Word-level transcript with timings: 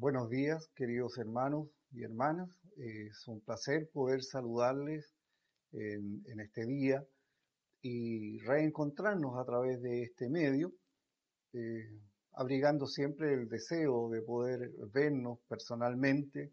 Buenos 0.00 0.30
días, 0.30 0.70
queridos 0.76 1.18
hermanos 1.18 1.66
y 1.90 2.04
hermanas. 2.04 2.48
Es 2.76 3.26
un 3.26 3.40
placer 3.40 3.90
poder 3.92 4.22
saludarles 4.22 5.12
en, 5.72 6.22
este 6.38 6.64
día 6.66 7.04
y 7.82 8.38
reencontrarnos 8.38 9.36
a 9.36 9.44
través 9.44 9.82
de 9.82 10.04
este 10.04 10.28
medio, 10.28 10.72
eh, 11.52 11.98
abrigando 12.34 12.86
siempre 12.86 13.34
el 13.34 13.48
deseo 13.48 14.08
de 14.08 14.22
poder 14.22 14.70
vernos 14.92 15.40
personalmente 15.48 16.52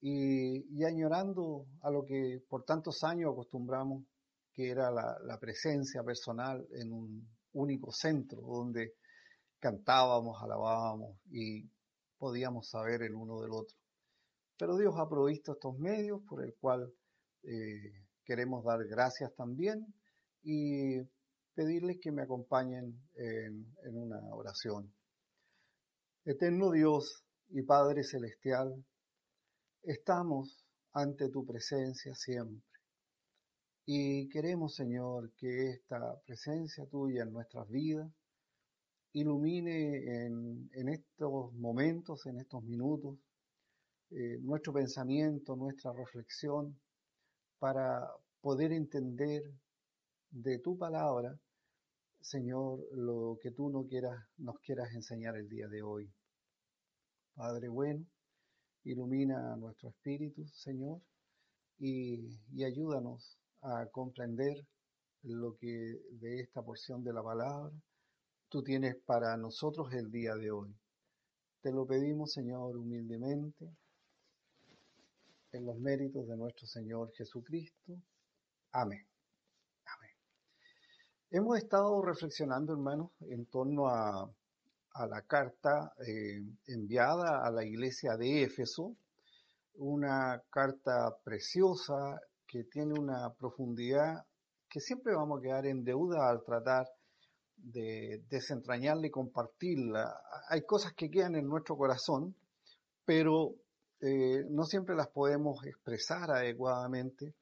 y, 0.00 0.66
y, 0.76 0.82
añorando 0.82 1.66
a 1.82 1.90
lo 1.92 2.04
que 2.04 2.42
por 2.48 2.64
tantos 2.64 3.04
años 3.04 3.30
acostumbramos, 3.30 4.02
que 4.52 4.70
era 4.70 4.90
la 4.90 5.38
presencia 5.38 6.02
personal 6.02 6.66
en 6.72 6.92
un 6.92 7.28
único 7.52 7.92
centro 7.92 8.40
donde 8.40 8.94
cantábamos, 9.60 10.42
alabábamos 10.42 11.16
y 11.30 11.70
podíamos 12.22 12.68
saber 12.68 13.02
el 13.02 13.16
uno 13.16 13.40
del 13.40 13.50
otro. 13.50 13.76
Pero 14.56 14.76
Dios 14.76 14.94
ha 14.96 15.08
provisto 15.08 15.54
estos 15.54 15.76
medios 15.76 16.22
por 16.28 16.44
el 16.44 16.54
cual 16.54 16.94
eh, 17.42 18.06
queremos 18.24 18.64
dar 18.64 18.86
gracias 18.86 19.34
también 19.34 19.92
y 20.44 21.00
pedirles 21.56 21.98
que 22.00 22.12
me 22.12 22.22
acompañen 22.22 22.96
en, 23.16 23.66
en 23.82 23.96
una 23.96 24.20
oración. 24.32 24.94
Eterno 26.24 26.70
Dios 26.70 27.24
y 27.48 27.62
Padre 27.62 28.04
Celestial, 28.04 28.72
estamos 29.82 30.64
ante 30.92 31.28
tu 31.28 31.44
presencia 31.44 32.14
siempre. 32.14 32.62
Y 33.84 34.28
queremos, 34.28 34.76
Señor, 34.76 35.32
que 35.32 35.70
esta 35.70 36.20
presencia 36.24 36.86
tuya 36.86 37.24
en 37.24 37.32
nuestras 37.32 37.68
vidas 37.68 38.08
ilumine 39.12 40.24
en, 40.24 40.70
en 40.72 40.88
estos 40.88 41.52
momentos, 41.54 42.26
en 42.26 42.38
estos 42.38 42.62
minutos, 42.64 43.18
eh, 44.10 44.38
nuestro 44.40 44.72
pensamiento, 44.72 45.56
nuestra 45.56 45.92
reflexión, 45.92 46.78
para 47.58 48.08
poder 48.40 48.72
entender 48.72 49.42
de 50.30 50.58
tu 50.58 50.76
palabra, 50.76 51.38
Señor, 52.20 52.80
lo 52.92 53.38
que 53.40 53.50
tú 53.50 53.68
no 53.70 53.86
quieras, 53.86 54.18
nos 54.38 54.58
quieras 54.60 54.92
enseñar 54.94 55.36
el 55.36 55.48
día 55.48 55.68
de 55.68 55.82
hoy. 55.82 56.10
Padre 57.34 57.68
bueno, 57.68 58.04
ilumina 58.84 59.56
nuestro 59.56 59.90
espíritu, 59.90 60.46
Señor, 60.48 61.00
y, 61.78 62.38
y 62.52 62.64
ayúdanos 62.64 63.38
a 63.60 63.86
comprender 63.86 64.66
lo 65.22 65.56
que 65.56 66.00
de 66.10 66.40
esta 66.40 66.62
porción 66.62 67.04
de 67.04 67.12
la 67.12 67.22
palabra 67.22 67.72
tú 68.52 68.62
tienes 68.62 68.96
para 69.06 69.34
nosotros 69.38 69.94
el 69.94 70.10
día 70.10 70.34
de 70.34 70.50
hoy. 70.50 70.76
Te 71.62 71.72
lo 71.72 71.86
pedimos, 71.86 72.34
Señor, 72.34 72.76
humildemente, 72.76 73.66
en 75.52 75.64
los 75.64 75.78
méritos 75.78 76.28
de 76.28 76.36
nuestro 76.36 76.66
Señor 76.66 77.10
Jesucristo. 77.14 77.94
Amén. 78.72 79.06
Amén. 79.86 80.10
Hemos 81.30 81.56
estado 81.56 82.02
reflexionando, 82.02 82.74
hermanos, 82.74 83.10
en 83.20 83.46
torno 83.46 83.88
a, 83.88 84.30
la 85.08 85.22
carta 85.22 85.94
eh, 86.06 86.42
enviada 86.66 87.46
a 87.46 87.50
la 87.50 87.64
iglesia 87.64 88.18
de 88.18 88.42
Éfeso, 88.42 88.94
una 89.76 90.42
carta 90.50 91.16
preciosa 91.24 92.20
que 92.46 92.64
tiene 92.64 93.00
una 93.00 93.32
profundidad 93.32 94.26
que 94.68 94.80
siempre 94.80 95.14
vamos 95.14 95.38
a 95.38 95.42
quedar 95.42 95.64
en 95.64 95.84
deuda 95.84 96.28
al 96.28 96.44
tratar 96.44 96.86
de 97.56 98.22
desentrañarla 98.28 99.06
y 99.06 99.10
compartirla. 99.10 100.20
Hay 100.48 100.62
cosas 100.62 100.92
que 100.94 101.10
quedan 101.10 101.36
en 101.36 101.46
nuestro 101.46 101.76
corazón, 101.76 102.34
pero 103.04 103.54
eh, 104.00 104.44
no 104.50 104.64
siempre 104.64 104.94
las 104.94 105.08
podemos 105.08 105.64
expresar 105.66 106.30
adecuadamente. 106.30 107.34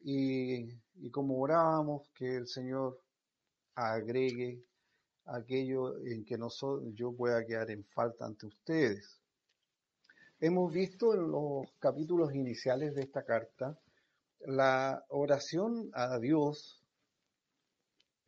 Y, 0.00 0.64
y 0.96 1.10
como 1.10 1.38
orábamos, 1.40 2.08
que 2.14 2.36
el 2.36 2.48
Señor 2.48 2.98
agregue 3.74 4.64
aquello 5.26 5.96
en 6.04 6.24
que 6.24 6.36
nosotros, 6.36 6.92
yo 6.94 7.12
pueda 7.12 7.44
quedar 7.46 7.70
en 7.70 7.84
falta 7.84 8.26
ante 8.26 8.46
ustedes. 8.46 9.20
Hemos 10.40 10.72
visto 10.72 11.14
en 11.14 11.30
los 11.30 11.66
capítulos 11.78 12.34
iniciales 12.34 12.94
de 12.94 13.02
esta 13.02 13.24
carta 13.24 13.78
la 14.40 15.04
oración 15.08 15.90
a 15.92 16.18
Dios 16.18 16.81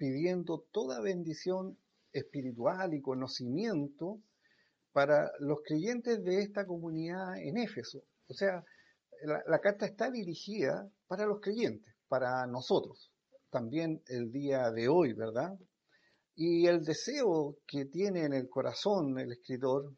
pidiendo 0.04 0.66
toda 0.70 1.00
bendición 1.00 1.78
espiritual 2.12 2.92
y 2.92 3.00
conocimiento 3.00 4.20
para 4.92 5.30
los 5.38 5.60
creyentes 5.64 6.22
de 6.22 6.42
esta 6.42 6.66
comunidad 6.66 7.38
en 7.38 7.56
Éfeso. 7.56 8.02
O 8.28 8.34
sea, 8.34 8.62
la, 9.22 9.58
carta 9.60 9.86
está 9.86 10.10
dirigida 10.10 10.86
para 11.06 11.24
los 11.24 11.40
creyentes, 11.40 11.90
para 12.06 12.46
nosotros, 12.46 13.10
también 13.48 14.02
el 14.08 14.30
día 14.30 14.70
de 14.72 14.88
hoy, 14.88 15.14
¿verdad? 15.14 15.58
Y 16.34 16.66
el 16.66 16.84
deseo 16.84 17.56
que 17.66 17.86
tiene 17.86 18.24
en 18.24 18.34
el 18.34 18.50
corazón 18.50 19.18
el 19.18 19.32
escritor 19.32 19.90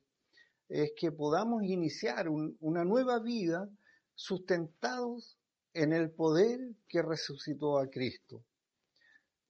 es 0.68 0.92
que 0.96 1.10
podamos 1.10 1.64
iniciar 1.64 2.28
un, 2.28 2.56
una 2.60 2.84
nueva 2.84 3.18
vida 3.18 3.68
sustentados 4.14 5.36
en 5.74 5.92
el 5.92 6.12
poder 6.12 6.60
que 6.86 7.02
resucitó 7.02 7.80
a 7.80 7.88
Cristo 7.88 8.44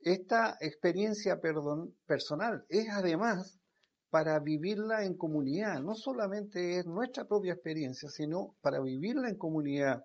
esta 0.06 0.56
experiencia 0.60 1.40
personal 2.06 2.64
es 2.68 2.88
además 2.90 3.58
para 4.08 4.38
vivirla 4.38 5.04
en 5.04 5.16
comunidad. 5.16 5.80
No 5.80 5.96
solamente 5.96 6.78
es 6.78 6.86
nuestra 6.86 7.24
propia 7.24 7.54
experiencia, 7.54 8.08
sino 8.08 8.54
para 8.60 8.80
vivirla 8.80 9.28
en 9.28 9.36
comunidad, 9.36 10.04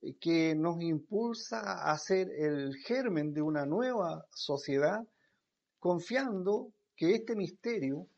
eh, 0.00 0.16
que 0.20 0.56
nos 0.56 0.82
impulsa 0.82 1.88
a 1.88 1.96
ser 1.98 2.28
el 2.32 2.74
germen 2.78 3.32
de 3.32 3.42
una 3.42 3.64
nueva 3.64 4.26
sociedad, 4.30 5.06
confiando 5.78 6.72
que 6.96 7.14
este 7.14 7.36
misterio 7.36 8.08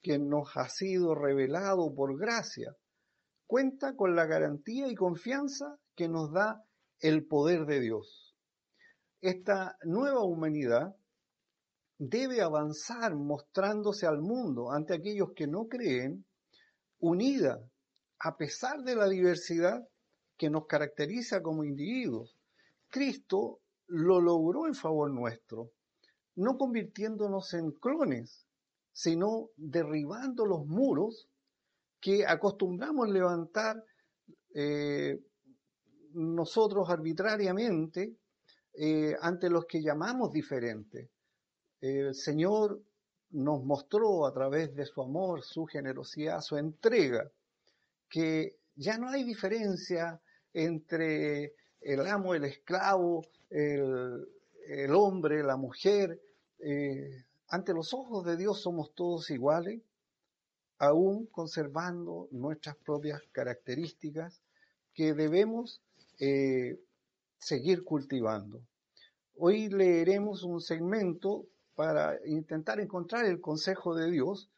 que 0.00 0.20
nos 0.20 0.56
ha 0.56 0.68
sido 0.68 1.16
revelado 1.16 1.92
por 1.92 2.16
gracia, 2.16 2.76
cuenta 3.44 3.96
con 3.96 4.14
la 4.14 4.26
garantía 4.26 4.86
y 4.86 4.94
confianza 4.94 5.80
que 5.96 6.08
nos 6.08 6.32
da 6.32 6.62
el 7.00 7.26
poder 7.26 7.66
de 7.66 7.80
Dios 7.80 8.19
esta 9.20 9.76
nueva 9.84 10.22
humanidad 10.24 10.96
debe 11.98 12.40
avanzar 12.40 13.14
mostrándose 13.14 14.06
al 14.06 14.22
mundo 14.22 14.72
ante 14.72 14.94
aquellos 14.94 15.32
que 15.34 15.46
no 15.46 15.68
creen, 15.68 16.24
unida 16.98 17.62
a 18.18 18.36
pesar 18.36 18.82
de 18.82 18.96
la 18.96 19.08
diversidad 19.08 19.86
que 20.36 20.50
nos 20.50 20.66
caracteriza 20.66 21.42
como 21.42 21.64
individuos. 21.64 22.36
Cristo 22.88 23.60
lo 23.86 24.20
logró 24.20 24.66
en 24.66 24.74
favor 24.74 25.10
nuestro, 25.10 25.72
no 26.36 26.56
convirtiéndonos 26.56 27.52
en 27.54 27.72
clones, 27.72 28.46
sino 28.92 29.50
derribando 29.56 30.46
los 30.46 30.66
muros 30.66 31.28
que 32.00 32.26
acostumbramos 32.26 33.10
levantar 33.10 33.84
eh, 34.54 35.20
nosotros 36.12 36.88
arbitrariamente 36.88 38.16
eh, 38.74 39.16
ante 39.20 39.50
los 39.50 39.66
que 39.66 39.82
llamamos 39.82 40.32
diferentes. 40.32 41.08
El 41.80 42.14
Señor 42.14 42.80
nos 43.30 43.64
mostró 43.64 44.26
a 44.26 44.32
través 44.32 44.74
de 44.74 44.86
su 44.86 45.02
amor, 45.02 45.42
su 45.42 45.66
generosidad, 45.66 46.40
su 46.40 46.56
entrega, 46.56 47.30
que 48.08 48.58
ya 48.74 48.98
no 48.98 49.08
hay 49.08 49.24
diferencia 49.24 50.20
entre 50.52 51.54
el 51.80 52.06
amo, 52.06 52.34
el 52.34 52.44
esclavo, 52.44 53.24
el, 53.48 54.94
hombre, 54.94 55.42
la 55.42 55.56
mujer. 55.56 56.20
Eh, 56.58 57.24
ante 57.48 57.72
los 57.72 57.94
ojos 57.94 58.24
de 58.24 58.36
Dios 58.36 58.60
somos 58.60 58.94
todos 58.94 59.30
iguales, 59.30 59.80
aún 60.78 61.26
conservando 61.26 62.28
nuestras 62.30 62.76
propias 62.76 63.20
características 63.32 64.42
que 64.94 65.14
debemos 65.14 65.82
eh, 66.18 66.78
seguir 67.40 67.82
cultivando. 67.82 68.62
Hoy 69.36 69.68
leeremos 69.68 70.44
un 70.44 70.60
segmento 70.60 71.46
para 71.74 72.18
intentar 72.26 72.78
encontrar 72.78 73.24
el 73.24 73.40
consejo 73.40 73.94
de 73.94 74.10
Dios 74.10 74.50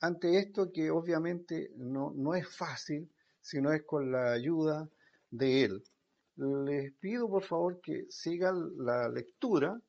ante 0.00 0.38
esto 0.38 0.70
que 0.72 0.90
obviamente 0.90 1.72
no, 1.76 2.12
no 2.14 2.34
es 2.34 2.46
fácil, 2.48 3.10
sino 3.40 3.72
es 3.72 3.82
con 3.82 4.12
la 4.12 4.32
ayuda 4.32 4.88
de 5.30 5.64
Él. 5.64 5.82
Les 6.36 6.92
pido 6.94 7.28
por 7.28 7.44
favor 7.44 7.80
que 7.80 8.06
sigan 8.10 8.76
la 8.76 9.08
lectura 9.08 9.80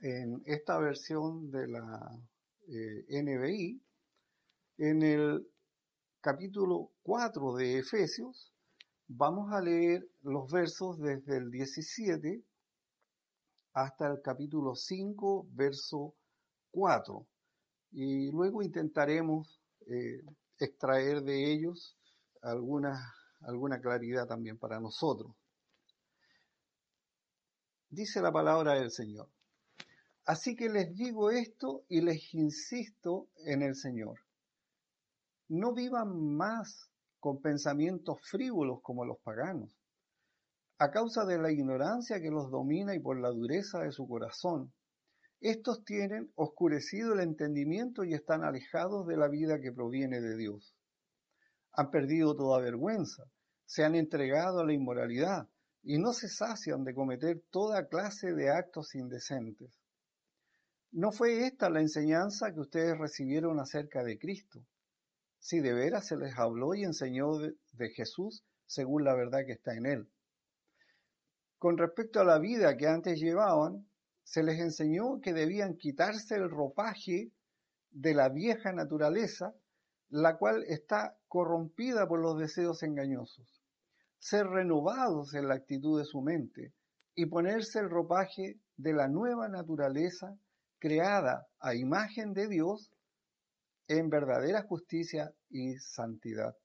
en 0.00 0.42
esta 0.46 0.78
versión 0.78 1.50
de 1.50 1.68
la 1.68 2.20
eh, 2.68 3.22
NBI, 3.22 3.80
en 4.78 5.02
el 5.02 5.46
capítulo 6.20 6.90
4 7.02 7.54
de 7.54 7.78
Efesios, 7.78 8.51
Vamos 9.08 9.52
a 9.52 9.60
leer 9.60 10.08
los 10.22 10.50
versos 10.50 10.98
desde 10.98 11.36
el 11.36 11.50
17 11.50 12.42
hasta 13.74 14.08
el 14.08 14.22
capítulo 14.22 14.74
5, 14.74 15.48
verso 15.50 16.14
4. 16.70 17.26
Y 17.92 18.30
luego 18.30 18.62
intentaremos 18.62 19.60
eh, 19.86 20.22
extraer 20.58 21.22
de 21.22 21.52
ellos 21.52 21.96
alguna, 22.42 23.14
alguna 23.40 23.80
claridad 23.80 24.26
también 24.26 24.58
para 24.58 24.80
nosotros. 24.80 25.34
Dice 27.90 28.22
la 28.22 28.32
palabra 28.32 28.74
del 28.74 28.90
Señor. 28.90 29.28
Así 30.24 30.54
que 30.54 30.68
les 30.68 30.94
digo 30.94 31.30
esto 31.30 31.84
y 31.88 32.00
les 32.00 32.32
insisto 32.32 33.28
en 33.44 33.62
el 33.62 33.74
Señor. 33.74 34.20
No 35.48 35.74
vivan 35.74 36.36
más 36.36 36.91
con 37.22 37.40
pensamientos 37.40 38.18
frívolos 38.28 38.80
como 38.82 39.04
los 39.04 39.16
paganos, 39.20 39.78
a 40.78 40.90
causa 40.90 41.24
de 41.24 41.38
la 41.38 41.52
ignorancia 41.52 42.20
que 42.20 42.32
los 42.32 42.50
domina 42.50 42.96
y 42.96 42.98
por 42.98 43.16
la 43.20 43.28
dureza 43.28 43.78
de 43.78 43.92
su 43.92 44.08
corazón. 44.08 44.72
Estos 45.40 45.84
tienen 45.84 46.32
oscurecido 46.34 47.12
el 47.12 47.20
entendimiento 47.20 48.02
y 48.02 48.14
están 48.14 48.42
alejados 48.42 49.06
de 49.06 49.16
la 49.16 49.28
vida 49.28 49.60
que 49.60 49.70
proviene 49.70 50.20
de 50.20 50.36
Dios. 50.36 50.74
Han 51.74 51.92
perdido 51.92 52.34
toda 52.34 52.60
vergüenza, 52.60 53.22
se 53.66 53.84
han 53.84 53.94
entregado 53.94 54.58
a 54.58 54.66
la 54.66 54.72
inmoralidad 54.72 55.46
y 55.84 55.98
no 55.98 56.14
se 56.14 56.28
sacian 56.28 56.82
de 56.82 56.92
cometer 56.92 57.40
toda 57.52 57.86
clase 57.86 58.32
de 58.34 58.50
actos 58.50 58.96
indecentes. 58.96 59.70
¿No 60.90 61.12
fue 61.12 61.46
esta 61.46 61.70
la 61.70 61.82
enseñanza 61.82 62.52
que 62.52 62.58
ustedes 62.58 62.98
recibieron 62.98 63.60
acerca 63.60 64.02
de 64.02 64.18
Cristo? 64.18 64.66
Si 65.42 65.58
de 65.58 65.72
veras 65.72 66.06
se 66.06 66.16
les 66.16 66.38
habló 66.38 66.72
y 66.72 66.84
enseñó 66.84 67.36
de, 67.36 67.88
Jesús 67.96 68.44
según 68.64 69.02
la 69.02 69.12
verdad 69.16 69.44
que 69.44 69.52
está 69.52 69.74
en 69.74 69.86
él. 69.86 70.08
Con 71.58 71.76
respecto 71.78 72.20
a 72.20 72.24
la 72.24 72.38
vida 72.38 72.76
que 72.76 72.86
antes 72.86 73.18
llevaban, 73.18 73.84
se 74.22 74.44
les 74.44 74.60
enseñó 74.60 75.20
que 75.20 75.32
debían 75.32 75.76
quitarse 75.76 76.36
el 76.36 76.48
ropaje 76.48 77.32
de 77.90 78.14
la 78.14 78.28
vieja 78.28 78.72
naturaleza, 78.72 79.52
la 80.10 80.38
cual 80.38 80.62
está 80.68 81.18
corrompida 81.26 82.06
por 82.06 82.20
los 82.20 82.38
deseos 82.38 82.84
engañosos, 82.84 83.64
ser 84.20 84.46
renovados 84.46 85.34
en 85.34 85.48
la 85.48 85.54
actitud 85.54 85.98
de 85.98 86.04
su 86.04 86.20
mente 86.20 86.72
y 87.16 87.26
ponerse 87.26 87.80
el 87.80 87.90
ropaje 87.90 88.60
de 88.76 88.92
la 88.92 89.08
nueva 89.08 89.48
naturaleza 89.48 90.38
creada 90.78 91.48
a 91.58 91.74
imagen 91.74 92.32
de 92.32 92.46
Dios 92.46 92.91
en 93.88 94.08
verdadera 94.08 94.62
justicia 94.62 95.34
y 95.48 95.76
santidad. 95.78 96.56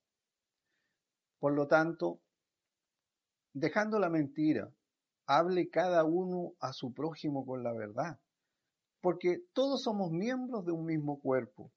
Por 1.39 1.53
lo 1.53 1.67
tanto, 1.67 2.21
dejando 3.53 3.99
la 3.99 4.09
mentira, 4.09 4.71
hable 5.25 5.69
cada 5.69 6.03
uno 6.03 6.53
a 6.59 6.73
su 6.73 6.93
prójimo 6.93 7.45
con 7.45 7.63
la 7.63 7.73
verdad, 7.73 8.19
porque 9.01 9.41
todos 9.53 9.83
somos 9.83 10.11
miembros 10.11 10.65
de 10.65 10.71
un 10.71 10.85
mismo 10.85 11.19
cuerpo. 11.19 11.71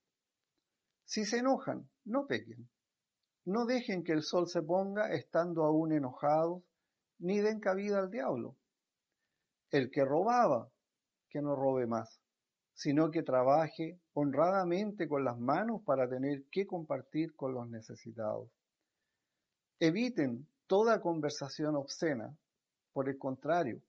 Si 1.04 1.24
se 1.24 1.38
enojan, 1.38 1.90
no 2.04 2.26
pequen. 2.26 2.70
No 3.44 3.66
dejen 3.66 4.04
que 4.04 4.12
el 4.12 4.22
sol 4.22 4.48
se 4.48 4.62
ponga 4.62 5.12
estando 5.12 5.64
aún 5.64 5.92
enojados, 5.92 6.62
ni 7.18 7.40
den 7.40 7.60
cabida 7.60 7.98
al 7.98 8.10
diablo. 8.10 8.56
El 9.70 9.90
que 9.90 10.04
robaba, 10.04 10.70
que 11.28 11.42
no 11.42 11.56
robe 11.56 11.86
más, 11.86 12.20
sino 12.74 13.10
que 13.10 13.22
trabaje 13.22 13.99
honradamente 14.14 15.08
con 15.08 15.24
las 15.24 15.38
manos 15.38 15.82
para 15.84 16.08
tener 16.08 16.44
que 16.50 16.66
compartir 16.66 17.34
con 17.36 17.54
los 17.54 17.68
necesitados. 17.68 18.50
Eviten 19.78 20.46
toda 20.66 21.00
conversación 21.00 21.76
obscena 21.76 22.36
por 22.92 23.08
el 23.08 23.18
contrario, 23.18 23.80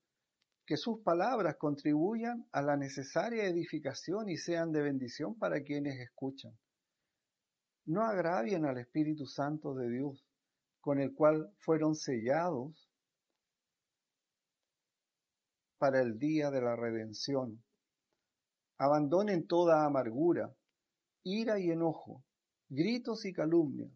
que 0.66 0.78
sus 0.78 1.02
palabras 1.02 1.58
contribuyan 1.58 2.48
a 2.52 2.62
la 2.62 2.78
necesaria 2.78 3.46
edificación 3.46 4.30
y 4.30 4.38
sean 4.38 4.72
de 4.72 4.82
bendición 4.82 5.38
para 5.38 5.62
quienes 5.64 6.00
escuchan. 6.00 6.58
No 7.86 8.04
agravien 8.04 8.66
al 8.66 8.78
Espíritu 8.78 9.26
Santo 9.26 9.74
de 9.74 9.90
Dios, 9.90 10.24
con 10.80 11.00
el 11.00 11.14
cual 11.14 11.52
fueron 11.60 11.96
sellados 11.96 12.90
para 15.78 16.00
el 16.00 16.20
día 16.20 16.52
de 16.52 16.62
la 16.62 16.76
redención. 16.76 17.64
Abandonen 18.84 19.46
toda 19.46 19.86
amargura, 19.86 20.56
ira 21.22 21.60
y 21.60 21.70
enojo, 21.70 22.24
gritos 22.68 23.26
y 23.26 23.32
calumnias, 23.32 23.92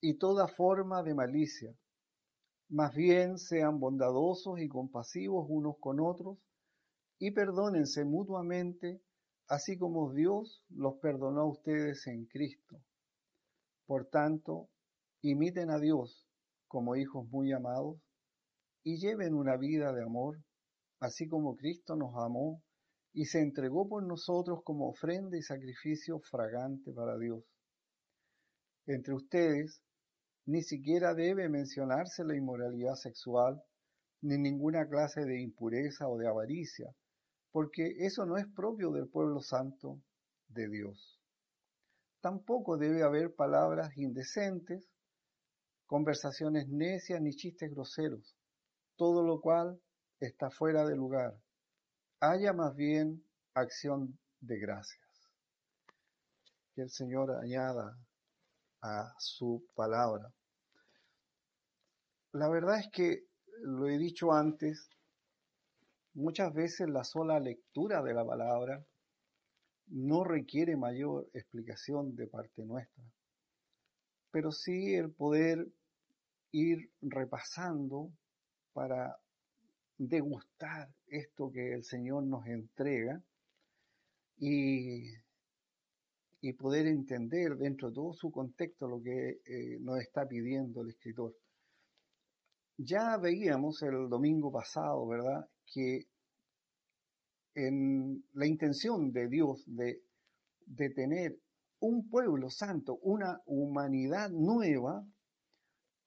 y 0.00 0.14
toda 0.14 0.48
forma 0.48 1.04
de 1.04 1.14
malicia 1.14 1.72
más 2.70 2.92
bien 2.92 3.38
sean 3.38 3.78
bondadosos 3.78 4.58
y 4.58 4.66
compasivos 4.66 5.46
unos 5.48 5.76
con 5.78 6.00
otros 6.00 6.38
y 7.20 7.30
perdónense 7.30 8.04
mutuamente, 8.04 9.00
así 9.46 9.78
como 9.78 10.12
Dios 10.12 10.64
los 10.70 10.94
perdonó 10.96 11.42
a 11.42 11.48
ustedes 11.48 12.04
en 12.08 12.26
Cristo. 12.26 12.82
Por 13.86 14.06
tanto, 14.06 14.70
imiten 15.22 15.70
a 15.70 15.78
Dios 15.78 16.26
como 16.66 16.96
hijos 16.96 17.28
muy 17.28 17.52
amados 17.52 18.00
y 18.82 18.96
lleven 18.96 19.34
una 19.34 19.56
vida 19.56 19.92
de 19.92 20.02
amor, 20.02 20.42
así 20.98 21.28
como 21.28 21.54
Cristo 21.54 21.94
nos 21.94 22.16
amó 22.16 22.60
y 23.12 23.24
se 23.24 23.40
entregó 23.40 23.88
por 23.88 24.02
nosotros 24.04 24.60
como 24.64 24.88
ofrenda 24.88 25.36
y 25.36 25.42
sacrificio 25.42 26.20
fragante 26.20 26.92
para 26.92 27.18
Dios. 27.18 27.42
Entre 28.86 29.14
ustedes 29.14 29.82
ni 30.46 30.62
siquiera 30.62 31.14
debe 31.14 31.48
mencionarse 31.48 32.24
la 32.24 32.36
inmoralidad 32.36 32.94
sexual, 32.94 33.62
ni 34.22 34.36
ninguna 34.36 34.88
clase 34.88 35.24
de 35.24 35.40
impureza 35.40 36.08
o 36.08 36.18
de 36.18 36.28
avaricia, 36.28 36.94
porque 37.52 37.94
eso 37.98 38.26
no 38.26 38.36
es 38.36 38.46
propio 38.54 38.90
del 38.90 39.08
pueblo 39.08 39.40
santo 39.40 40.00
de 40.48 40.68
Dios. 40.68 41.20
Tampoco 42.20 42.76
debe 42.76 43.02
haber 43.02 43.34
palabras 43.34 43.96
indecentes, 43.96 44.88
conversaciones 45.86 46.68
necias 46.68 47.20
ni 47.20 47.30
chistes 47.34 47.70
groseros, 47.70 48.36
todo 48.96 49.22
lo 49.22 49.40
cual 49.40 49.80
está 50.20 50.50
fuera 50.50 50.84
de 50.84 50.96
lugar. 50.96 51.34
Haya 52.22 52.52
más 52.52 52.76
bien 52.76 53.24
acción 53.54 54.18
de 54.40 54.58
gracias. 54.58 55.00
Que 56.74 56.82
el 56.82 56.90
Señor 56.90 57.30
añada 57.30 57.98
a 58.82 59.14
su 59.18 59.66
palabra. 59.74 60.30
La 62.32 62.50
verdad 62.50 62.78
es 62.78 62.90
que, 62.92 63.24
lo 63.62 63.88
he 63.88 63.96
dicho 63.96 64.32
antes, 64.32 64.90
muchas 66.12 66.52
veces 66.52 66.90
la 66.90 67.04
sola 67.04 67.40
lectura 67.40 68.02
de 68.02 68.12
la 68.12 68.26
palabra 68.26 68.84
no 69.86 70.22
requiere 70.22 70.76
mayor 70.76 71.26
explicación 71.32 72.14
de 72.16 72.26
parte 72.26 72.66
nuestra, 72.66 73.02
pero 74.30 74.52
sí 74.52 74.94
el 74.94 75.10
poder 75.10 75.66
ir 76.52 76.92
repasando 77.00 78.12
para 78.74 79.18
degustar 80.00 80.88
esto 81.08 81.50
que 81.52 81.74
el 81.74 81.84
Señor 81.84 82.24
nos 82.24 82.46
entrega 82.46 83.22
y, 84.38 85.10
y 86.40 86.52
poder 86.54 86.86
entender 86.86 87.56
dentro 87.56 87.88
de 87.88 87.94
todo 87.94 88.14
su 88.14 88.30
contexto 88.30 88.88
lo 88.88 89.02
que 89.02 89.40
eh, 89.44 89.78
nos 89.80 90.00
está 90.00 90.26
pidiendo 90.26 90.80
el 90.80 90.88
escritor. 90.88 91.36
Ya 92.78 93.18
veíamos 93.18 93.82
el 93.82 94.08
domingo 94.08 94.50
pasado, 94.50 95.06
¿verdad?, 95.06 95.46
que 95.66 96.06
en 97.54 98.24
la 98.32 98.46
intención 98.46 99.12
de 99.12 99.28
Dios 99.28 99.62
de, 99.66 100.00
de 100.64 100.88
tener 100.90 101.36
un 101.80 102.08
pueblo 102.08 102.48
santo, 102.48 102.96
una 103.02 103.38
humanidad 103.44 104.30
nueva, 104.30 105.04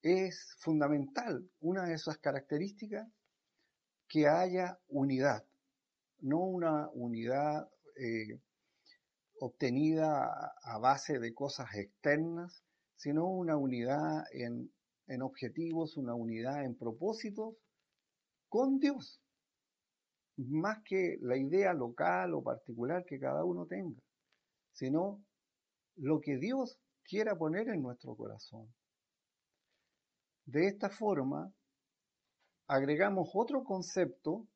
es 0.02 0.56
fundamental, 0.60 1.48
una 1.60 1.86
de 1.86 1.94
esas 1.94 2.18
características, 2.18 3.08
que 4.13 4.27
haya 4.27 4.77
unidad, 4.89 5.43
no 6.20 6.41
una 6.41 6.88
unidad 6.93 7.67
eh, 7.96 8.39
obtenida 9.39 10.53
a 10.63 10.77
base 10.77 11.17
de 11.17 11.34
cosas 11.34 11.74
externas, 11.74 12.63
sino 12.96 13.27
una 13.27 13.58
unidad 13.58 14.24
en 14.32 14.72
en 15.08 15.22
objetivos, 15.22 15.98
una 15.98 16.15
unidad 16.15 16.63
en 16.63 16.75
propósitos 16.75 17.55
con 18.50 18.79
Dios, 18.79 19.20
más 20.38 20.79
que 20.84 21.17
la 21.22 21.38
idea 21.38 21.74
local 21.74 22.34
o 22.34 22.43
particular 22.43 23.03
que 23.05 23.20
cada 23.20 23.43
uno 23.43 23.65
tenga, 23.65 24.00
sino 24.72 25.24
lo 25.96 26.22
que 26.22 26.38
Dios 26.38 26.79
quiera 27.03 27.36
poner 27.36 27.70
en 27.70 27.82
nuestro 27.82 28.15
corazón. 28.15 28.67
De 30.46 30.67
esta 30.67 30.89
forma, 30.89 31.51
agregamos 32.67 33.29
otro 33.34 33.63
concepto 33.63 34.48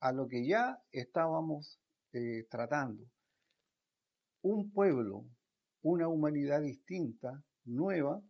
a 0.00 0.12
lo 0.12 0.28
que 0.28 0.46
ya 0.46 0.82
estábamos 0.92 1.80
eh, 2.12 2.46
tratando. 2.50 3.04
Un 4.42 4.70
pueblo, 4.70 5.24
una 5.82 6.08
humanidad 6.08 6.60
distinta, 6.60 7.42
nueva, 7.64 8.22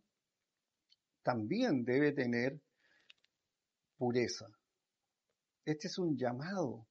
también 1.23 1.83
debe 1.83 2.11
tener 2.13 2.61
pureza. 3.97 4.45
Este 5.65 5.87
es 5.87 5.97
un 5.97 6.17
llamado 6.17 6.87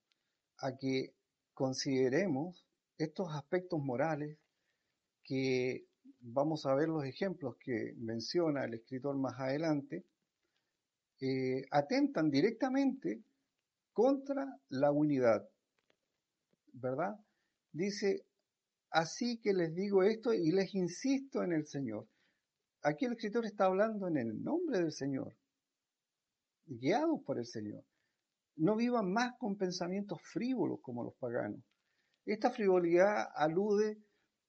a 0.59 0.77
que 0.77 1.15
consideremos 1.55 2.67
estos 2.99 3.33
aspectos 3.33 3.81
morales 3.81 4.39
que 5.23 5.87
vamos 6.21 6.67
a 6.67 6.75
ver 6.75 6.89
los 6.89 7.05
ejemplos 7.05 7.57
que 7.59 7.95
menciona 7.97 8.65
el 8.65 8.75
escritor 8.75 9.17
más 9.17 9.39
adelante, 9.39 10.05
eh, 11.21 11.63
atentan 11.71 12.31
directamente 12.31 13.23
contra 13.93 14.47
la 14.69 14.91
unidad, 14.91 15.49
¿verdad? 16.73 17.15
Dice, 17.73 18.27
así 18.91 19.41
que 19.41 19.53
les 19.53 19.75
digo 19.75 20.03
esto 20.03 20.33
y 20.33 20.51
les 20.51 20.75
insisto 20.75 21.43
en 21.43 21.53
el 21.53 21.67
Señor. 21.67 22.07
Aquí 22.83 23.07
el 23.07 23.13
escritor 23.13 23.47
está 23.47 23.67
hablando 23.67 24.09
en 24.09 24.19
el 24.19 24.43
nombre 24.43 24.79
del 24.81 24.93
Señor, 24.93 25.35
guiados 26.67 27.21
por 27.25 27.39
el 27.39 27.47
Señor. 27.47 27.85
No 28.57 28.77
vivan 28.77 29.13
más 29.13 29.33
con 29.39 29.57
pensamientos 29.57 30.21
frívolos 30.23 30.81
como 30.83 31.05
los 31.05 31.15
paganos. 31.15 31.61
Esta 32.27 32.51
frivolidad 32.51 33.29
alude 33.35 33.99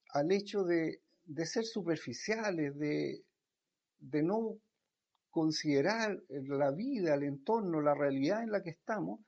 al 0.10 0.32
hecho 0.32 0.64
de, 0.64 1.02
ser 1.46 1.66
superficiales, 1.66 2.78
de, 2.78 3.24
de 4.00 4.24
no 4.24 4.58
considerar 5.36 6.18
la 6.30 6.72
vida, 6.72 7.14
el 7.14 7.24
entorno, 7.24 7.82
la 7.82 7.94
realidad 7.94 8.42
en 8.42 8.52
la 8.52 8.64
que 8.64 8.70
estamos, 8.70 9.20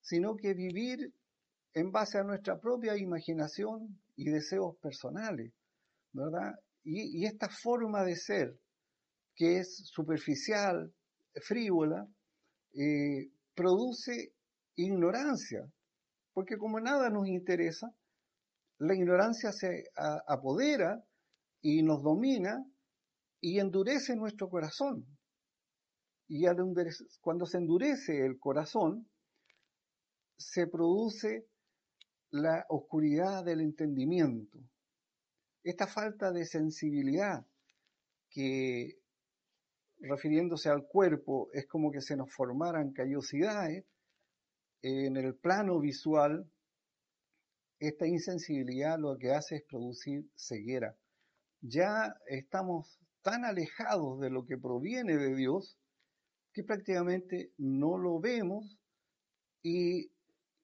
sino 0.00 0.34
que 0.34 0.52
vivir 0.52 1.14
en 1.74 1.92
base 1.92 2.18
a 2.18 2.24
nuestra 2.24 2.58
propia 2.58 2.96
imaginación 2.96 4.02
y 4.16 4.30
deseos 4.30 4.76
personales, 4.82 5.52
¿verdad? 6.12 6.54
Y, 6.82 7.24
esta 7.24 7.48
forma 7.48 8.02
de 8.02 8.16
ser, 8.16 8.58
que 9.36 9.58
es 9.58 9.76
superficial, 9.86 10.92
frívola, 11.46 12.04
eh, 12.72 13.30
produce 13.54 14.34
ignorancia, 14.74 15.64
porque 16.32 16.58
como 16.58 16.80
nada 16.80 17.10
nos 17.10 17.28
interesa, 17.28 17.94
la 18.78 18.96
ignorancia 18.96 19.52
se 19.52 19.84
apodera 20.26 21.00
y 21.60 21.84
nos 21.84 22.02
domina 22.02 22.66
y 23.40 23.60
endurece 23.60 24.16
nuestro 24.16 24.48
corazón. 24.48 25.13
Y 26.28 26.44
cuando 27.20 27.46
se 27.46 27.58
endurece 27.58 28.24
el 28.24 28.38
corazón, 28.38 29.08
se 30.36 30.66
produce 30.66 31.46
la 32.30 32.64
oscuridad 32.68 33.44
del 33.44 33.60
entendimiento. 33.60 34.58
Esta 35.62 35.86
falta 35.86 36.32
de 36.32 36.44
sensibilidad 36.44 37.46
que, 38.30 38.98
refiriéndose 40.00 40.68
al 40.68 40.86
cuerpo, 40.86 41.48
es 41.52 41.66
como 41.66 41.90
que 41.90 42.00
se 42.00 42.16
nos 42.16 42.32
formaran 42.32 42.92
callosidades, 42.92 43.84
en 44.82 45.16
el 45.16 45.34
plano 45.34 45.80
visual, 45.80 46.46
esta 47.78 48.06
insensibilidad 48.06 48.98
lo 48.98 49.16
que 49.16 49.32
hace 49.32 49.56
es 49.56 49.62
producir 49.64 50.28
ceguera. 50.36 50.94
Ya 51.62 52.14
estamos 52.26 52.98
tan 53.22 53.46
alejados 53.46 54.20
de 54.20 54.28
lo 54.28 54.44
que 54.44 54.58
proviene 54.58 55.16
de 55.16 55.34
Dios 55.34 55.78
que 56.54 56.64
prácticamente 56.64 57.52
no 57.58 57.98
lo 57.98 58.20
vemos 58.20 58.78
y, 59.62 60.10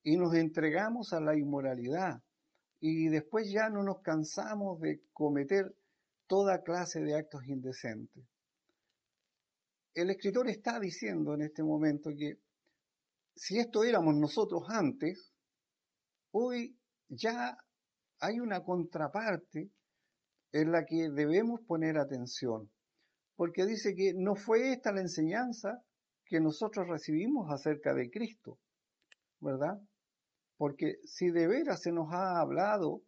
y 0.04 0.16
nos 0.16 0.34
entregamos 0.34 1.12
a 1.12 1.20
la 1.20 1.36
inmoralidad. 1.36 2.22
Y 2.80 3.08
después 3.08 3.50
ya 3.52 3.68
no 3.68 3.82
nos 3.82 4.00
cansamos 4.00 4.80
de 4.80 5.02
cometer 5.12 5.74
toda 6.26 6.62
clase 6.62 7.00
de 7.00 7.16
actos 7.16 7.44
indecentes. 7.46 8.24
El 9.92 10.10
escritor 10.10 10.48
está 10.48 10.78
diciendo 10.78 11.34
en 11.34 11.42
este 11.42 11.64
momento 11.64 12.10
que 12.16 12.38
si 13.34 13.58
esto 13.58 13.82
éramos 13.82 14.14
nosotros 14.14 14.62
antes, 14.68 15.32
hoy 16.30 16.78
ya 17.08 17.56
hay 18.20 18.38
una 18.38 18.62
contraparte 18.62 19.72
en 20.52 20.72
la 20.72 20.84
que 20.84 21.10
debemos 21.10 21.60
poner 21.66 21.98
atención, 21.98 22.70
porque 23.40 23.64
dice 23.64 23.94
que 23.94 24.12
no 24.12 24.34
fue 24.34 24.70
esta 24.70 24.92
la 24.92 25.00
enseñanza 25.00 25.82
que 26.26 26.40
nosotros 26.40 26.86
recibimos 26.86 27.50
acerca 27.50 27.94
de 27.94 28.10
Cristo, 28.10 28.58
¿verdad? 29.40 29.80
Porque 30.58 30.96
si 31.04 31.30
de 31.30 31.48
veras 31.48 31.80
se 31.80 31.90
nos 31.90 32.12
ha 32.12 32.38
hablado 32.38 33.00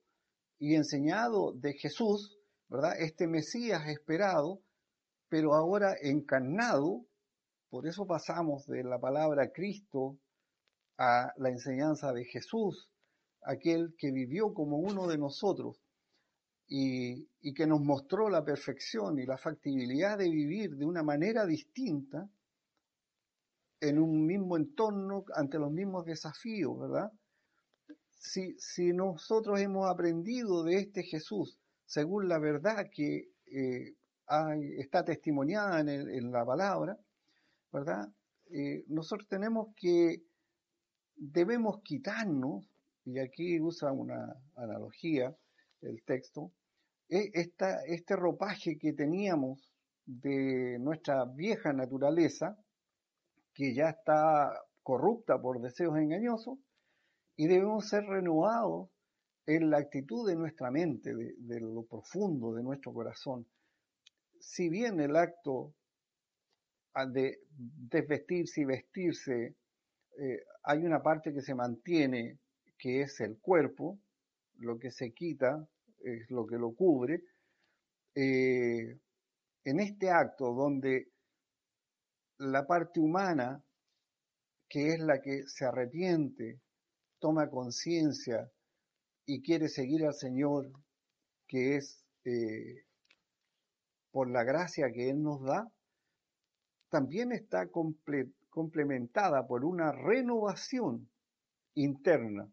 y 0.58 0.74
enseñado 0.74 1.52
de 1.52 1.74
Jesús, 1.74 2.38
¿verdad? 2.70 2.98
Este 2.98 3.26
Mesías 3.26 3.86
esperado, 3.88 4.62
pero 5.28 5.52
ahora 5.52 5.96
encarnado, 6.00 7.04
por 7.68 7.86
eso 7.86 8.06
pasamos 8.06 8.64
de 8.66 8.84
la 8.84 8.98
palabra 8.98 9.52
Cristo 9.52 10.16
a 10.96 11.30
la 11.36 11.50
enseñanza 11.50 12.10
de 12.14 12.24
Jesús, 12.24 12.88
aquel 13.42 13.94
que 13.98 14.10
vivió 14.10 14.54
como 14.54 14.78
uno 14.78 15.08
de 15.08 15.18
nosotros 15.18 15.81
y, 16.74 17.52
que 17.52 17.66
nos 17.66 17.82
mostró 17.82 18.30
la 18.30 18.42
perfección 18.42 19.18
y 19.18 19.26
la 19.26 19.36
factibilidad 19.36 20.16
de 20.16 20.30
vivir 20.30 20.74
de 20.74 20.86
una 20.86 21.02
manera 21.02 21.44
distinta 21.44 22.26
en 23.78 23.98
un 23.98 24.24
mismo 24.24 24.56
entorno 24.56 25.26
ante 25.34 25.58
los 25.58 25.70
mismos 25.70 26.06
desafíos, 26.06 26.78
¿verdad? 26.80 27.12
Si, 28.16 28.92
nosotros 28.94 29.60
hemos 29.60 29.90
aprendido 29.90 30.64
de 30.64 30.76
este 30.76 31.02
Jesús 31.02 31.58
según 31.84 32.26
la 32.26 32.38
verdad 32.38 32.86
que 32.90 33.28
eh, 33.46 33.94
está 34.78 35.04
testimoniada 35.04 35.80
en, 35.80 36.32
la 36.32 36.46
palabra, 36.46 36.96
¿verdad? 37.70 38.08
Eh, 38.50 38.84
nosotros 38.86 39.28
tenemos 39.28 39.74
que, 39.76 40.22
debemos 41.16 41.82
quitarnos, 41.82 42.64
y 43.04 43.18
aquí 43.18 43.60
usa 43.60 43.92
una 43.92 44.34
analogía 44.54 45.36
el 45.82 46.02
texto, 46.04 46.50
esta, 47.12 47.84
este 47.84 48.16
ropaje 48.16 48.78
que 48.78 48.94
teníamos 48.94 49.70
de 50.06 50.78
nuestra 50.80 51.26
vieja 51.26 51.72
naturaleza, 51.72 52.56
que 53.52 53.74
ya 53.74 53.90
está 53.90 54.50
corrupta 54.82 55.40
por 55.40 55.60
deseos 55.60 55.96
engañosos, 55.98 56.58
y 57.36 57.46
debemos 57.46 57.88
ser 57.88 58.04
renovados 58.04 58.88
en 59.46 59.70
la 59.70 59.78
actitud 59.78 60.26
de 60.26 60.36
nuestra 60.36 60.70
mente, 60.70 61.14
de 61.14 61.60
lo 61.60 61.84
profundo 61.84 62.54
de 62.54 62.62
nuestro 62.62 62.92
corazón. 62.92 63.46
Si 64.40 64.68
bien 64.68 65.00
el 65.00 65.16
acto 65.16 65.74
de 67.08 67.40
desvestirse 67.50 68.62
y 68.62 68.64
vestirse, 68.64 69.56
eh, 70.18 70.44
hay 70.62 70.78
una 70.84 71.02
parte 71.02 71.32
que 71.32 71.42
se 71.42 71.54
mantiene, 71.54 72.38
que 72.78 73.02
es 73.02 73.20
el 73.20 73.38
cuerpo, 73.38 73.98
lo 74.58 74.78
que 74.78 74.90
se 74.90 75.12
quita 75.12 75.66
es 76.02 76.30
lo 76.30 76.46
que 76.46 76.56
lo 76.56 76.74
cubre. 76.74 77.22
Eh, 78.14 78.98
en 79.64 79.80
este 79.80 80.10
acto 80.10 80.52
donde 80.52 81.08
la 82.38 82.66
parte 82.66 83.00
humana, 83.00 83.62
que 84.68 84.94
es 84.94 85.00
la 85.00 85.20
que 85.20 85.44
se 85.46 85.64
arrepiente, 85.64 86.60
toma 87.18 87.48
conciencia 87.48 88.50
y 89.26 89.42
quiere 89.42 89.68
seguir 89.68 90.04
al 90.04 90.14
Señor, 90.14 90.72
que 91.46 91.76
es 91.76 92.04
eh, 92.24 92.84
por 94.10 94.28
la 94.30 94.44
gracia 94.44 94.90
que 94.92 95.10
Él 95.10 95.22
nos 95.22 95.42
da, 95.42 95.70
también 96.90 97.32
está 97.32 97.68
complementada 98.50 99.46
por 99.46 99.64
una 99.64 99.92
renovación 99.92 101.08
interna. 101.74 102.52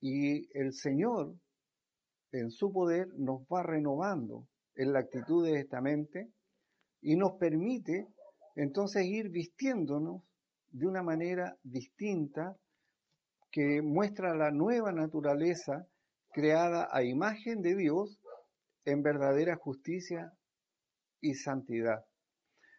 Y 0.00 0.46
el 0.58 0.74
Señor, 0.74 1.34
en 2.34 2.50
su 2.50 2.72
poder, 2.72 3.08
nos 3.16 3.42
va 3.42 3.62
renovando 3.62 4.46
en 4.74 4.92
la 4.92 5.00
actitud 5.00 5.46
de 5.46 5.60
esta 5.60 5.80
mente 5.80 6.30
y 7.00 7.16
nos 7.16 7.34
permite 7.38 8.08
entonces 8.56 9.04
ir 9.04 9.28
vistiéndonos 9.30 10.22
de 10.70 10.86
una 10.86 11.02
manera 11.02 11.56
distinta 11.62 12.56
que 13.52 13.82
muestra 13.82 14.34
la 14.34 14.50
nueva 14.50 14.90
naturaleza 14.90 15.86
creada 16.32 16.88
a 16.90 17.04
imagen 17.04 17.62
de 17.62 17.76
Dios 17.76 18.18
en 18.84 19.02
verdadera 19.02 19.54
justicia 19.54 20.32
y 21.20 21.34
santidad. 21.34 22.04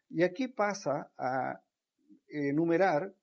Y 0.10 0.24
aquí 0.24 0.50
pasa 0.50 1.10
a 1.18 1.62
enumerar, 2.28 3.14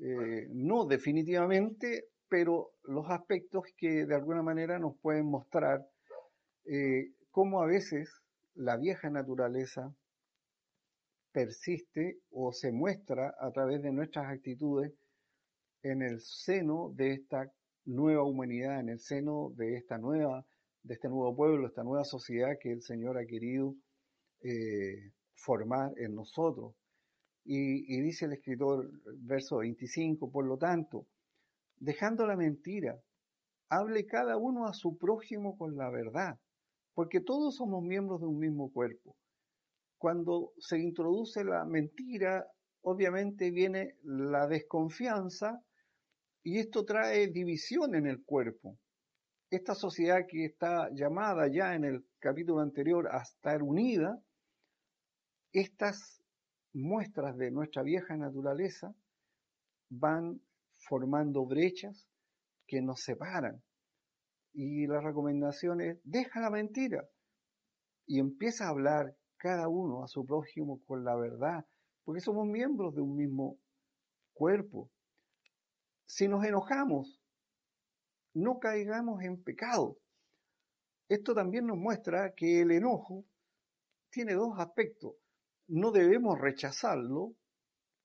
eh, 0.00 0.46
no 0.48 0.86
definitivamente, 0.86 2.11
pero 2.32 2.70
los 2.84 3.10
aspectos 3.10 3.64
que 3.76 4.06
de 4.06 4.14
alguna 4.14 4.42
manera 4.42 4.78
nos 4.78 4.96
pueden 5.02 5.26
mostrar 5.26 5.86
eh, 6.64 7.10
cómo 7.30 7.60
a 7.60 7.66
veces 7.66 8.08
la 8.54 8.78
vieja 8.78 9.10
naturaleza 9.10 9.94
persiste 11.30 12.20
o 12.30 12.54
se 12.54 12.72
muestra 12.72 13.34
a 13.38 13.50
través 13.50 13.82
de 13.82 13.92
nuestras 13.92 14.28
actitudes 14.32 14.94
en 15.82 16.00
el 16.00 16.22
seno 16.22 16.90
de 16.94 17.12
esta 17.12 17.52
nueva 17.84 18.24
humanidad, 18.24 18.80
en 18.80 18.88
el 18.88 18.98
seno 18.98 19.52
de 19.54 19.76
esta 19.76 19.98
nueva, 19.98 20.46
de 20.84 20.94
este 20.94 21.10
nuevo 21.10 21.36
pueblo, 21.36 21.66
esta 21.66 21.84
nueva 21.84 22.04
sociedad 22.04 22.56
que 22.58 22.72
el 22.72 22.80
Señor 22.80 23.18
ha 23.18 23.26
querido 23.26 23.74
eh, 24.40 25.12
formar 25.34 25.92
en 25.98 26.14
nosotros. 26.14 26.74
Y, 27.44 28.00
dice 28.00 28.24
el 28.24 28.32
escritor, 28.32 28.90
verso 29.18 29.58
25, 29.58 30.30
por 30.30 30.46
lo 30.46 30.56
tanto, 30.56 31.06
dejando 31.82 32.26
la 32.28 32.36
mentira, 32.36 32.96
hable 33.68 34.06
cada 34.06 34.36
uno 34.36 34.66
a 34.66 34.72
su 34.72 34.96
prójimo 34.96 35.58
con 35.58 35.76
la 35.76 35.90
verdad, 35.90 36.38
porque 36.94 37.20
todos 37.20 37.56
somos 37.56 37.82
miembros 37.82 38.20
de 38.20 38.28
un 38.28 38.38
mismo 38.38 38.70
cuerpo. 38.70 39.16
Cuando 39.98 40.52
se 40.58 40.78
introduce 40.78 41.42
la 41.42 41.64
mentira, 41.64 42.46
obviamente 42.82 43.50
viene 43.50 43.96
la 44.04 44.46
desconfianza 44.46 45.60
y 46.44 46.60
esto 46.60 46.84
trae 46.84 47.26
división 47.26 47.96
en 47.96 48.06
el 48.06 48.22
cuerpo. 48.22 48.78
Esta 49.50 49.74
sociedad 49.74 50.24
que 50.28 50.44
está 50.44 50.88
llamada 50.92 51.48
ya 51.48 51.74
en 51.74 51.84
el 51.84 52.04
capítulo 52.20 52.60
anterior 52.60 53.08
a 53.10 53.22
estar 53.22 53.60
unida, 53.60 54.22
estas 55.52 56.22
muestras 56.72 57.36
de 57.36 57.50
nuestra 57.50 57.82
vieja 57.82 58.16
naturaleza 58.16 58.94
van 59.90 60.40
formando 60.88 61.44
brechas 61.46 62.08
que 62.66 62.80
nos 62.82 63.02
separan. 63.02 63.62
Y 64.52 64.86
la 64.86 65.00
recomendación 65.00 65.80
es, 65.80 65.98
deja 66.04 66.40
la 66.40 66.50
mentira 66.50 67.08
y 68.06 68.18
empieza 68.18 68.66
a 68.66 68.70
hablar 68.70 69.16
cada 69.36 69.68
uno 69.68 70.04
a 70.04 70.08
su 70.08 70.24
prójimo 70.26 70.82
con 70.84 71.04
la 71.04 71.16
verdad, 71.16 71.64
porque 72.04 72.20
somos 72.20 72.46
miembros 72.46 72.94
de 72.94 73.00
un 73.00 73.16
mismo 73.16 73.58
cuerpo. 74.32 74.90
Si 76.06 76.28
nos 76.28 76.44
enojamos, 76.44 77.20
no 78.34 78.58
caigamos 78.58 79.22
en 79.22 79.42
pecado. 79.42 79.98
Esto 81.08 81.34
también 81.34 81.66
nos 81.66 81.76
muestra 81.76 82.34
que 82.34 82.60
el 82.60 82.70
enojo 82.70 83.24
tiene 84.10 84.34
dos 84.34 84.58
aspectos. 84.58 85.14
No 85.68 85.90
debemos 85.90 86.38
rechazarlo 86.38 87.34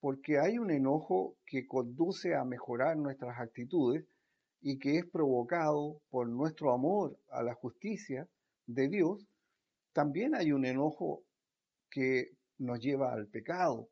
porque 0.00 0.38
hay 0.38 0.58
un 0.58 0.70
enojo 0.70 1.36
que 1.46 1.66
conduce 1.66 2.34
a 2.34 2.44
mejorar 2.44 2.96
nuestras 2.96 3.38
actitudes 3.40 4.04
y 4.60 4.78
que 4.78 4.98
es 4.98 5.06
provocado 5.06 6.00
por 6.10 6.28
nuestro 6.28 6.72
amor 6.72 7.18
a 7.30 7.42
la 7.42 7.54
justicia 7.54 8.28
de 8.66 8.88
Dios, 8.88 9.26
también 9.92 10.34
hay 10.34 10.52
un 10.52 10.64
enojo 10.64 11.22
que 11.90 12.30
nos 12.58 12.80
lleva 12.80 13.12
al 13.12 13.26
pecado. 13.28 13.88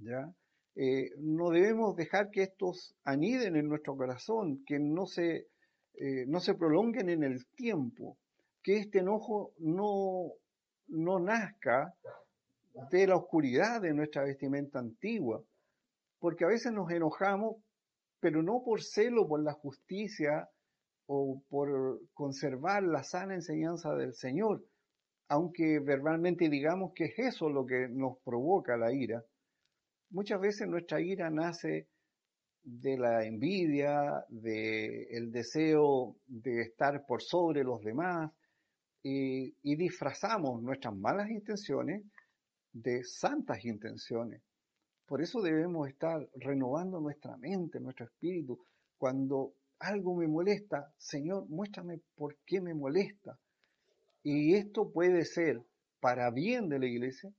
¿ya? 0.00 0.32
Eh, 0.76 1.10
no 1.18 1.50
debemos 1.50 1.96
dejar 1.96 2.30
que 2.30 2.42
estos 2.42 2.94
aniden 3.04 3.56
en 3.56 3.68
nuestro 3.68 3.96
corazón, 3.96 4.62
que 4.64 4.78
no 4.78 5.06
se, 5.06 5.48
eh, 5.94 6.24
no 6.26 6.40
se 6.40 6.54
prolonguen 6.54 7.08
en 7.08 7.24
el 7.24 7.46
tiempo, 7.48 8.16
que 8.62 8.78
este 8.78 9.00
enojo 9.00 9.52
no, 9.58 10.32
no 10.88 11.18
nazca 11.18 11.94
de 12.88 13.06
la 13.06 13.16
oscuridad 13.16 13.80
de 13.80 13.92
nuestra 13.92 14.24
vestimenta 14.24 14.78
antigua, 14.78 15.42
porque 16.18 16.44
a 16.44 16.48
veces 16.48 16.72
nos 16.72 16.90
enojamos, 16.90 17.56
pero 18.20 18.42
no 18.42 18.62
por 18.64 18.82
celo, 18.82 19.26
por 19.26 19.42
la 19.42 19.52
justicia 19.52 20.48
o 21.06 21.42
por 21.48 22.00
conservar 22.12 22.82
la 22.82 23.02
sana 23.02 23.34
enseñanza 23.34 23.94
del 23.94 24.14
Señor, 24.14 24.64
aunque 25.28 25.80
verbalmente 25.80 26.48
digamos 26.48 26.92
que 26.94 27.06
es 27.06 27.18
eso 27.18 27.48
lo 27.48 27.66
que 27.66 27.88
nos 27.88 28.18
provoca 28.24 28.76
la 28.76 28.92
ira. 28.92 29.22
Muchas 30.10 30.40
veces 30.40 30.68
nuestra 30.68 31.00
ira 31.00 31.30
nace 31.30 31.88
de 32.62 32.98
la 32.98 33.24
envidia, 33.24 34.24
del 34.28 35.30
deseo 35.32 36.16
de 36.26 36.62
estar 36.62 37.06
por 37.06 37.22
sobre 37.22 37.64
los 37.64 37.82
demás, 37.82 38.30
y, 39.02 39.56
y 39.62 39.76
disfrazamos 39.76 40.62
nuestras 40.62 40.94
malas 40.94 41.30
intenciones 41.30 42.04
de 42.72 43.04
santas 43.04 43.64
intenciones. 43.64 44.42
Por 45.06 45.20
eso 45.22 45.40
debemos 45.40 45.88
estar 45.88 46.28
renovando 46.36 47.00
nuestra 47.00 47.36
mente, 47.36 47.80
nuestro 47.80 48.06
espíritu. 48.06 48.58
Cuando 48.96 49.54
algo 49.80 50.14
me 50.14 50.28
molesta, 50.28 50.92
Señor, 50.96 51.48
muéstrame 51.48 52.00
por 52.14 52.36
qué 52.46 52.60
me 52.60 52.74
molesta. 52.74 53.38
Y 54.22 54.54
esto 54.54 54.92
puede 54.92 55.24
ser 55.24 55.62
para 55.98 56.30
bien 56.30 56.68
de 56.68 56.78
la 56.78 56.86
iglesia, 56.86 57.32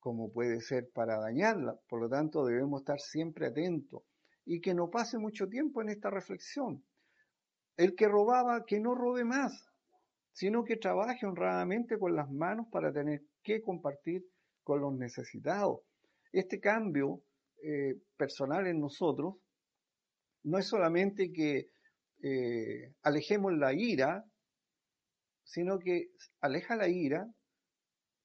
como 0.00 0.32
puede 0.32 0.60
ser 0.60 0.90
para 0.92 1.18
dañarla. 1.18 1.78
Por 1.88 2.00
lo 2.00 2.08
tanto, 2.08 2.44
debemos 2.44 2.80
estar 2.80 2.98
siempre 2.98 3.46
atentos 3.46 4.02
y 4.44 4.60
que 4.60 4.74
no 4.74 4.90
pase 4.90 5.18
mucho 5.18 5.48
tiempo 5.48 5.82
en 5.82 5.90
esta 5.90 6.10
reflexión. 6.10 6.84
El 7.76 7.94
que 7.94 8.08
robaba, 8.08 8.64
que 8.64 8.80
no 8.80 8.94
robe 8.94 9.24
más, 9.24 9.68
sino 10.32 10.64
que 10.64 10.76
trabaje 10.76 11.26
honradamente 11.26 11.98
con 11.98 12.16
las 12.16 12.30
manos 12.30 12.66
para 12.70 12.92
tener 12.92 13.22
que 13.42 13.62
compartir 13.62 14.24
con 14.66 14.80
los 14.80 14.94
necesitados. 14.94 15.78
Este 16.32 16.58
cambio 16.58 17.22
eh, 17.62 17.94
personal 18.16 18.66
en 18.66 18.80
nosotros 18.80 19.36
no 20.42 20.58
es 20.58 20.66
solamente 20.66 21.32
que 21.32 21.70
eh, 22.20 22.92
alejemos 23.02 23.52
la 23.52 23.72
ira, 23.72 24.24
sino 25.44 25.78
que 25.78 26.08
aleja 26.40 26.74
la 26.74 26.88
ira, 26.88 27.28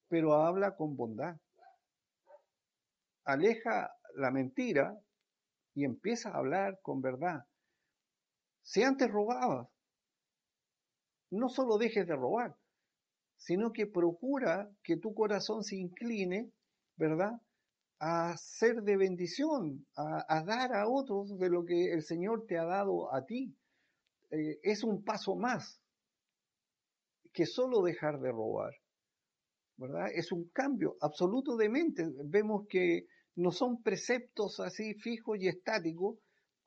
pero 0.08 0.34
habla 0.34 0.76
con 0.76 0.98
bondad. 0.98 1.36
Aleja 3.24 3.92
la 4.16 4.32
mentira 4.32 4.98
y 5.76 5.86
empieza 5.86 6.32
a 6.32 6.38
hablar 6.38 6.80
con 6.82 7.04
verdad. 7.04 7.46
Si 8.64 8.82
antes 8.82 9.12
robabas, 9.12 9.68
no 11.30 11.50
solo 11.50 11.78
dejes 11.78 12.08
de 12.08 12.16
robar, 12.16 12.56
sino 13.42 13.72
que 13.74 13.88
procura 13.88 14.70
que 14.84 14.98
tu 14.98 15.16
corazón 15.16 15.64
se 15.64 15.76
incline, 15.76 16.52
¿verdad? 16.96 17.42
A 18.00 18.38
ser 18.38 18.84
de 18.84 18.98
bendición, 18.98 19.86
a, 19.96 20.44
dar 20.44 20.76
a 20.76 20.88
otros 20.88 21.38
de 21.40 21.50
lo 21.50 21.66
que 21.66 21.92
el 21.92 22.04
Señor 22.04 22.46
te 22.48 22.60
ha 22.60 22.66
dado 22.66 23.12
a 23.14 23.26
ti. 23.26 23.56
Eh, 24.30 24.60
es 24.62 24.84
un 24.84 25.04
paso 25.04 25.36
más 25.36 25.82
que 27.34 27.48
solo 27.48 27.82
dejar 27.82 28.20
de 28.20 28.32
robar, 28.32 28.74
¿verdad? 29.78 30.10
Es 30.14 30.32
un 30.32 30.50
cambio 30.50 30.96
absoluto 31.02 31.56
de 31.56 31.70
mente. 31.70 32.08
Vemos 32.24 32.68
que 32.70 33.08
no 33.36 33.52
son 33.52 33.82
preceptos 33.82 34.60
así 34.60 34.94
fijos 34.94 35.40
y 35.40 35.48
estáticos 35.48 36.20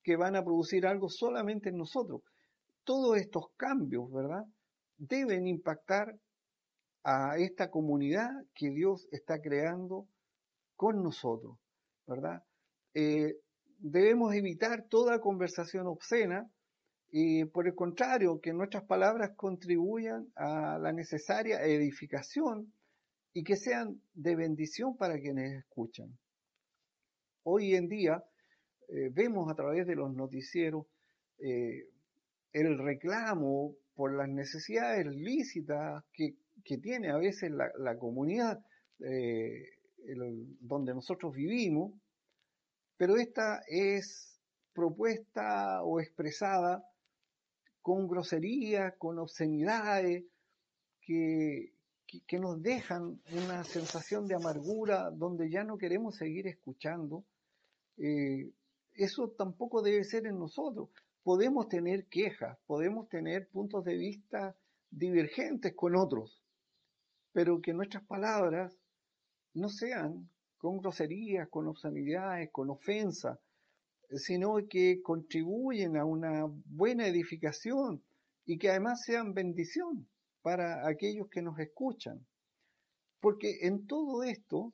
que 0.03 0.17
van 0.17 0.35
a 0.35 0.43
producir 0.43 0.87
algo 0.87 1.09
solamente 1.09 1.69
en 1.69 1.77
nosotros. 1.77 2.23
Todos 2.83 3.17
estos 3.17 3.45
cambios, 3.57 4.11
¿verdad? 4.11 4.43
Deben 4.97 5.47
impactar 5.47 6.19
a 7.05 7.37
esta 7.39 7.71
comunidad 7.71 8.31
que 8.55 8.71
Dios 8.71 9.07
está 9.13 9.41
creando 9.41 10.09
con 10.75 11.03
nosotros, 11.03 11.59
¿verdad? 12.07 12.43
Eh, 12.95 13.37
debemos 13.79 14.35
evitar 14.35 14.89
toda 14.89 15.21
conversación 15.21 15.87
obscena 15.87 16.51
y 17.17 17.45
por 17.45 17.69
el 17.69 17.77
contrario, 17.77 18.41
que 18.41 18.53
nuestras 18.53 18.83
palabras 18.83 19.37
contribuyan 19.37 20.33
a 20.35 20.79
la 20.79 20.93
necesaria 20.93 21.63
edificación 21.63 22.73
y 23.33 23.45
que 23.45 23.55
sean 23.55 24.03
de 24.15 24.35
bendición 24.35 24.97
para 24.97 25.21
quienes 25.21 25.53
escuchan. 25.61 26.19
Hoy 27.45 27.77
en 27.77 27.89
día 27.89 28.25
eh, 28.89 29.11
vemos 29.13 29.49
a 29.49 29.55
través 29.55 29.87
de 29.87 29.95
los 29.95 30.13
noticieros 30.13 30.87
eh, 31.39 31.87
el 32.53 32.79
reclamo 32.79 33.77
por 33.95 34.13
las 34.13 34.29
necesidades 34.29 35.07
lícitas 35.07 36.03
que 36.13 36.35
que 36.65 36.79
tiene 36.79 37.11
a 37.11 37.19
veces 37.19 37.51
la, 37.51 37.99
comunidad 37.99 38.65
eh, 39.01 39.69
donde 40.61 40.95
nosotros 40.95 41.35
vivimos, 41.35 41.93
pero 42.97 43.17
esta 43.17 43.63
es 43.69 44.41
propuesta 44.73 45.83
o 45.83 46.01
expresada 46.01 46.85
con 47.83 48.09
groserías, 48.09 48.95
con 48.99 49.19
obscenidades, 49.19 50.25
que, 51.03 51.75
que, 52.27 52.39
nos 52.39 52.63
dejan 52.63 53.21
una 53.33 53.63
sensación 53.65 54.27
de 54.27 54.35
amargura 54.35 55.11
donde 55.11 55.51
ya 55.51 55.65
no 55.65 55.77
queremos 55.77 56.17
seguir 56.17 56.47
escuchando. 56.47 57.25
Eh, 57.99 58.51
eso 58.95 59.29
tampoco 59.37 59.83
debe 59.83 60.03
ser 60.05 60.27
en 60.27 60.39
nosotros. 60.39 60.89
Podemos 61.23 61.69
tener 61.69 62.07
quejas, 62.07 62.57
podemos 62.67 63.09
tener 63.09 63.49
puntos 63.49 63.85
de 63.85 63.97
vista 63.97 64.57
divergentes 64.91 65.75
con 65.75 65.97
otros, 65.97 66.44
pero 67.35 67.61
que 67.61 67.75
nuestras 67.75 68.05
palabras 68.05 68.79
no 69.55 69.69
sean 69.69 70.31
con 70.57 70.79
groserías, 70.79 71.49
con 71.49 71.67
obscenidades, 71.67 72.49
con 72.53 72.71
ofensa, 72.71 73.41
sino 74.11 74.57
que 74.69 75.03
contribuyen 75.03 75.97
a 75.97 76.05
una 76.05 76.45
buena 76.47 77.09
edificación 77.09 78.05
y 78.47 78.57
que 78.57 78.71
además 78.71 79.03
sean 79.03 79.35
bendición 79.35 80.09
para 80.43 80.87
aquellos 80.87 81.29
que 81.29 81.43
nos 81.43 81.59
escuchan. 81.59 82.25
Porque 83.21 83.67
en 83.67 83.87
todo 83.89 84.23
esto 84.23 84.73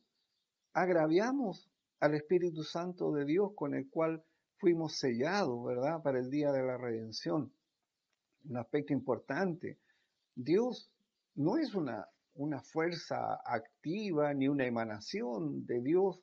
agraviamos 0.75 1.71
al 1.99 2.15
Espíritu 2.15 2.63
Santo 2.63 3.11
de 3.13 3.25
Dios 3.25 3.53
con 3.55 3.75
el 3.75 3.89
cual 3.89 4.23
fuimos 4.59 4.99
sellados, 4.99 5.65
¿verdad?, 5.65 6.03
para 6.03 6.19
el 6.19 6.29
día 6.29 6.53
de 6.53 6.63
la 6.63 6.77
redención. 6.77 7.55
Un 8.45 8.57
aspecto 8.59 8.93
importante. 8.93 9.79
Dios 10.35 10.93
no 11.35 11.57
es 11.57 11.75
una 11.75 12.07
una 12.35 12.63
fuerza 12.63 13.41
activa 13.45 14.33
ni 14.35 14.49
una 14.49 14.67
emanación 14.67 15.67
de 15.67 15.81
Dios 15.81 16.21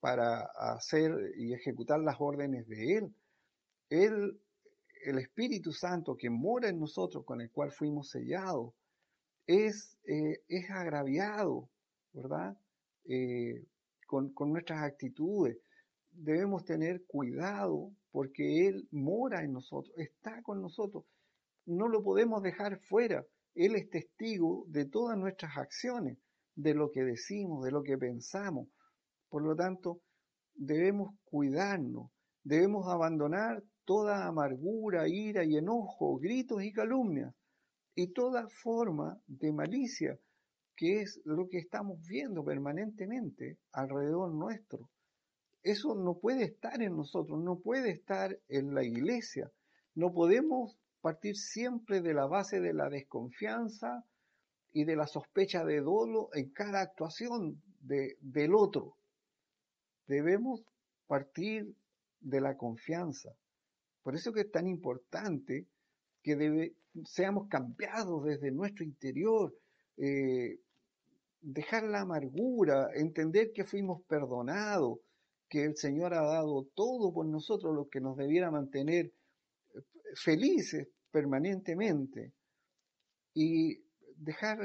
para 0.00 0.42
hacer 0.56 1.12
y 1.36 1.52
ejecutar 1.52 2.00
las 2.00 2.16
órdenes 2.20 2.66
de 2.68 2.98
Él. 2.98 3.14
Él, 3.90 4.40
el 5.04 5.18
Espíritu 5.18 5.72
Santo 5.72 6.16
que 6.16 6.30
mora 6.30 6.68
en 6.68 6.78
nosotros, 6.78 7.24
con 7.24 7.40
el 7.40 7.50
cual 7.50 7.72
fuimos 7.72 8.10
sellados, 8.10 8.74
es, 9.46 9.98
eh, 10.04 10.42
es 10.48 10.70
agraviado, 10.70 11.68
¿verdad? 12.12 12.56
Eh, 13.06 13.64
con, 14.06 14.32
con 14.32 14.52
nuestras 14.52 14.82
actitudes. 14.82 15.58
Debemos 16.10 16.64
tener 16.64 17.04
cuidado 17.06 17.92
porque 18.10 18.66
Él 18.68 18.86
mora 18.90 19.42
en 19.42 19.52
nosotros, 19.52 19.92
está 19.96 20.42
con 20.42 20.60
nosotros. 20.60 21.04
No 21.66 21.88
lo 21.88 22.02
podemos 22.02 22.42
dejar 22.42 22.78
fuera. 22.80 23.24
Él 23.58 23.74
es 23.74 23.90
testigo 23.90 24.64
de 24.68 24.84
todas 24.84 25.18
nuestras 25.18 25.56
acciones, 25.56 26.16
de 26.54 26.74
lo 26.74 26.92
que 26.92 27.02
decimos, 27.02 27.64
de 27.64 27.72
lo 27.72 27.82
que 27.82 27.98
pensamos. 27.98 28.68
Por 29.28 29.42
lo 29.42 29.56
tanto, 29.56 30.00
debemos 30.54 31.16
cuidarnos, 31.24 32.08
debemos 32.44 32.86
abandonar 32.86 33.64
toda 33.84 34.28
amargura, 34.28 35.08
ira 35.08 35.42
y 35.42 35.56
enojo, 35.56 36.18
gritos 36.18 36.62
y 36.62 36.72
calumnias, 36.72 37.34
y 37.96 38.12
toda 38.12 38.46
forma 38.62 39.20
de 39.26 39.52
malicia, 39.52 40.16
que 40.76 41.00
es 41.00 41.20
lo 41.24 41.48
que 41.48 41.58
estamos 41.58 42.00
viendo 42.06 42.44
permanentemente 42.44 43.58
alrededor 43.72 44.32
nuestro. 44.32 44.88
Eso 45.64 45.96
no 45.96 46.16
puede 46.20 46.44
estar 46.44 46.80
en 46.80 46.96
nosotros, 46.96 47.42
no 47.42 47.58
puede 47.58 47.90
estar 47.90 48.38
en 48.46 48.72
la 48.72 48.84
iglesia. 48.84 49.50
No 49.96 50.12
podemos 50.12 50.78
partir 51.00 51.36
siempre 51.36 52.00
de 52.00 52.14
la 52.14 52.26
base 52.26 52.60
de 52.60 52.72
la 52.72 52.88
desconfianza 52.88 54.04
y 54.72 54.84
de 54.84 54.96
la 54.96 55.06
sospecha 55.06 55.64
de 55.64 55.80
dolo 55.80 56.30
en 56.34 56.50
cada 56.50 56.80
actuación 56.80 57.62
de, 57.80 58.16
del 58.20 58.54
otro. 58.54 58.96
Debemos 60.06 60.62
partir 61.06 61.74
de 62.20 62.40
la 62.40 62.56
confianza. 62.56 63.30
Por 64.02 64.14
eso 64.14 64.32
que 64.32 64.42
es 64.42 64.50
tan 64.50 64.66
importante 64.66 65.66
que 66.22 66.74
seamos 67.04 67.48
cambiados 67.48 68.24
desde 68.24 68.50
nuestro 68.50 68.84
interior, 68.84 69.54
eh, 69.96 70.58
dejar 71.40 71.84
la 71.84 72.00
amargura, 72.00 72.90
entender 72.94 73.52
que 73.52 73.64
fuimos 73.64 74.02
perdonados, 74.02 74.98
que 75.48 75.64
el 75.64 75.76
Señor 75.76 76.12
ha 76.14 76.22
dado 76.22 76.64
todo 76.74 77.12
por 77.12 77.26
nosotros, 77.26 77.74
lo 77.74 77.88
que 77.88 78.00
nos 78.00 78.16
debiera 78.16 78.50
mantener 78.50 79.12
felices 80.14 80.88
permanentemente 81.10 82.32
y 83.34 83.78
dejar 84.16 84.58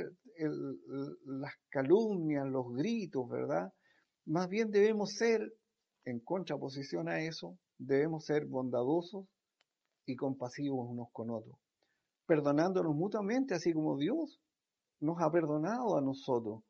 las 1.26 1.54
calumnias, 1.70 2.48
los 2.48 2.74
gritos, 2.74 3.30
¿verdad? 3.30 3.72
Más 4.26 4.50
bien 4.50 4.72
debemos 4.72 5.14
ser, 5.14 5.54
en 6.06 6.20
contraposición 6.20 7.08
a 7.08 7.22
eso, 7.22 7.58
debemos 7.78 8.26
ser 8.26 8.46
bondadosos 8.46 9.26
y 10.06 10.16
compasivos 10.16 10.88
unos 10.90 11.08
con 11.12 11.30
otros, 11.30 11.58
perdonándonos 12.26 12.96
mutuamente, 12.96 13.54
así 13.54 13.74
como 13.74 13.98
Dios 13.98 14.42
nos 15.00 15.22
ha 15.22 15.32
perdonado 15.32 15.98
a 15.98 16.02
nosotros. 16.02 16.64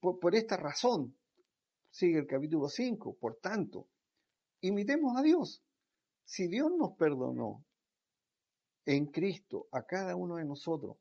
Por, 0.00 0.34
esta 0.34 0.56
razón, 0.56 1.16
sigue 1.90 2.18
el 2.18 2.26
capítulo 2.26 2.68
5, 2.68 3.16
por 3.18 3.36
tanto, 3.36 3.88
imitemos 4.60 5.16
a 5.16 5.22
Dios. 5.22 5.62
Si 6.24 6.46
Dios 6.46 6.70
nos 6.76 6.92
perdonó 6.96 7.64
en 8.88 9.04
Cristo 9.04 9.68
a 9.70 9.82
cada 9.82 10.16
uno 10.16 10.36
de 10.36 10.46
nosotros, 10.46 10.96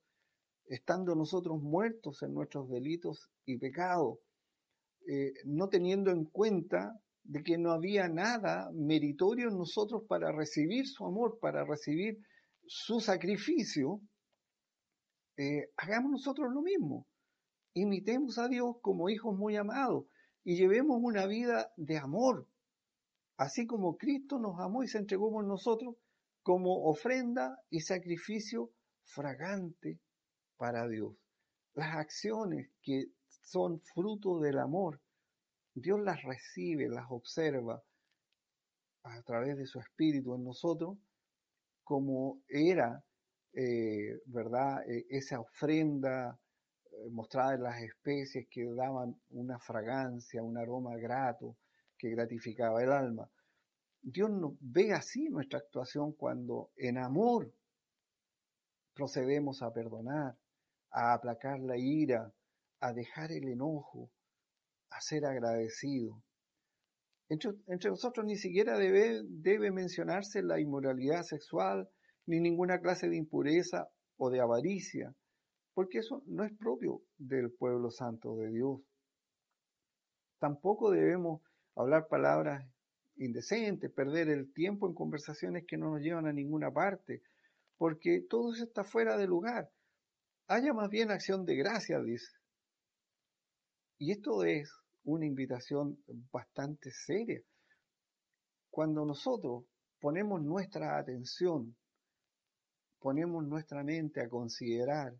estando 0.65 1.15
nosotros 1.15 1.61
muertos 1.61 2.21
en 2.21 2.33
nuestros 2.33 2.69
delitos 2.69 3.31
y 3.45 3.57
pecados, 3.57 4.19
eh, 5.07 5.31
no 5.45 5.69
teniendo 5.69 6.11
en 6.11 6.25
cuenta 6.25 6.99
de 7.23 7.43
que 7.43 7.57
no 7.57 7.71
había 7.71 8.09
nada 8.09 8.69
meritorio 8.73 9.47
en 9.47 9.57
nosotros 9.57 10.03
para 10.05 10.33
recibir 10.33 10.85
su 10.85 11.05
amor, 11.05 11.39
para 11.39 11.63
recibir 11.63 12.19
su 12.65 12.99
sacrificio, 12.99 14.01
eh, 15.37 15.71
hagamos 15.77 16.11
nosotros 16.11 16.51
lo 16.53 16.61
mismo. 16.61 17.07
Imitemos 17.73 18.37
a 18.37 18.49
Dios 18.49 18.75
como 18.81 19.09
hijos 19.09 19.33
muy 19.33 19.55
amados 19.55 20.07
y 20.43 20.57
llevemos 20.57 20.97
una 21.01 21.25
vida 21.25 21.71
de 21.77 21.97
amor, 21.97 22.49
así 23.37 23.65
como 23.65 23.95
Cristo 23.95 24.39
nos 24.39 24.59
amó 24.59 24.83
y 24.83 24.89
se 24.89 24.97
entregó 24.97 25.31
por 25.31 25.45
nosotros 25.45 25.95
como 26.47 26.85
ofrenda 26.85 27.59
y 27.69 27.81
sacrificio 27.81 28.71
fragante 29.03 29.99
para 30.55 30.87
Dios. 30.87 31.13
Las 31.73 31.97
acciones 31.97 32.69
que 32.81 33.07
son 33.27 33.81
fruto 33.93 34.39
del 34.39 34.57
amor 34.59 35.01
Dios 35.73 35.99
las 35.99 36.23
recibe, 36.23 36.87
las 36.87 37.05
observa 37.09 37.83
a 39.03 39.21
través 39.23 39.57
de 39.57 39.65
su 39.65 39.77
espíritu 39.81 40.35
en 40.35 40.45
nosotros, 40.45 40.97
como 41.83 42.41
era, 42.47 43.03
eh, 43.51 44.17
¿verdad?, 44.27 44.89
e, 44.89 45.05
esa 45.09 45.41
ofrenda 45.41 46.39
eh, 46.85 47.09
mostrada 47.11 47.55
en 47.55 47.63
las 47.63 47.81
especies 47.81 48.47
que 48.49 48.63
daban 48.73 49.19
una 49.31 49.59
fragancia, 49.59 50.41
un 50.41 50.57
aroma 50.57 50.95
grato 50.95 51.57
que 51.97 52.11
gratificaba 52.11 52.81
el 52.81 52.93
alma. 52.93 53.29
Dios 54.09 54.29
nos 54.29 54.53
ve 54.61 54.93
así 54.93 55.27
nuestra 55.27 55.59
actuación 55.59 56.13
cuando 56.13 56.71
en 56.77 56.97
amor 56.97 57.53
procedemos 58.93 59.61
a 59.61 59.73
perdonar, 59.73 60.37
a 60.91 61.13
aplacar 61.13 61.59
la 61.59 61.77
ira, 61.77 62.31
a 62.79 62.93
dejar 62.93 63.33
el 63.33 63.49
enojo, 63.49 64.09
a 64.91 65.01
ser 65.01 65.25
agradecido. 65.25 66.23
Entre, 67.27 67.51
nosotros 67.89 68.25
ni 68.25 68.37
siquiera 68.37 68.77
debe, 68.77 69.23
debe 69.27 69.71
mencionarse 69.71 70.41
la 70.41 70.61
inmoralidad 70.61 71.23
sexual, 71.23 71.89
ni 72.27 72.39
ninguna 72.39 72.79
clase 72.79 73.09
de 73.09 73.17
impureza 73.17 73.89
o 74.15 74.29
de 74.29 74.39
avaricia, 74.39 75.13
porque 75.73 75.97
eso 75.97 76.23
no 76.27 76.45
es 76.45 76.53
propio 76.57 77.01
del 77.17 77.51
pueblo 77.51 77.91
santo 77.91 78.37
de 78.37 78.51
Dios. 78.51 78.79
Tampoco 80.39 80.91
debemos 80.91 81.41
hablar 81.75 82.07
palabras 82.07 82.65
indecentes, 83.17 83.91
perder 83.91 84.29
el 84.29 84.51
tiempo 84.53 84.87
en 84.87 84.93
conversaciones 84.93 85.65
que 85.67 85.77
no 85.77 85.91
nos 85.91 86.01
llevan 86.01 86.27
a 86.27 86.33
ninguna 86.33 86.71
parte, 86.71 87.21
porque 87.77 88.25
todo 88.29 88.53
eso 88.53 88.63
está 88.63 88.83
fuera 88.83 89.17
de 89.17 89.27
lugar. 89.27 89.69
Haya 90.47 90.73
más 90.73 90.89
bien 90.89 91.11
acción 91.11 91.45
de 91.45 91.55
gracia, 91.55 92.01
dice. 92.01 92.31
Y 93.99 94.11
esto 94.11 94.43
es 94.43 94.71
una 95.03 95.25
invitación 95.25 96.03
bastante 96.31 96.91
seria. 96.91 97.41
Cuando 98.69 99.05
nosotros 99.05 99.65
ponemos 99.99 100.41
nuestra 100.41 100.97
atención, 100.97 101.75
ponemos 102.99 103.45
nuestra 103.45 103.83
mente 103.83 104.21
a 104.21 104.29
considerar 104.29 105.13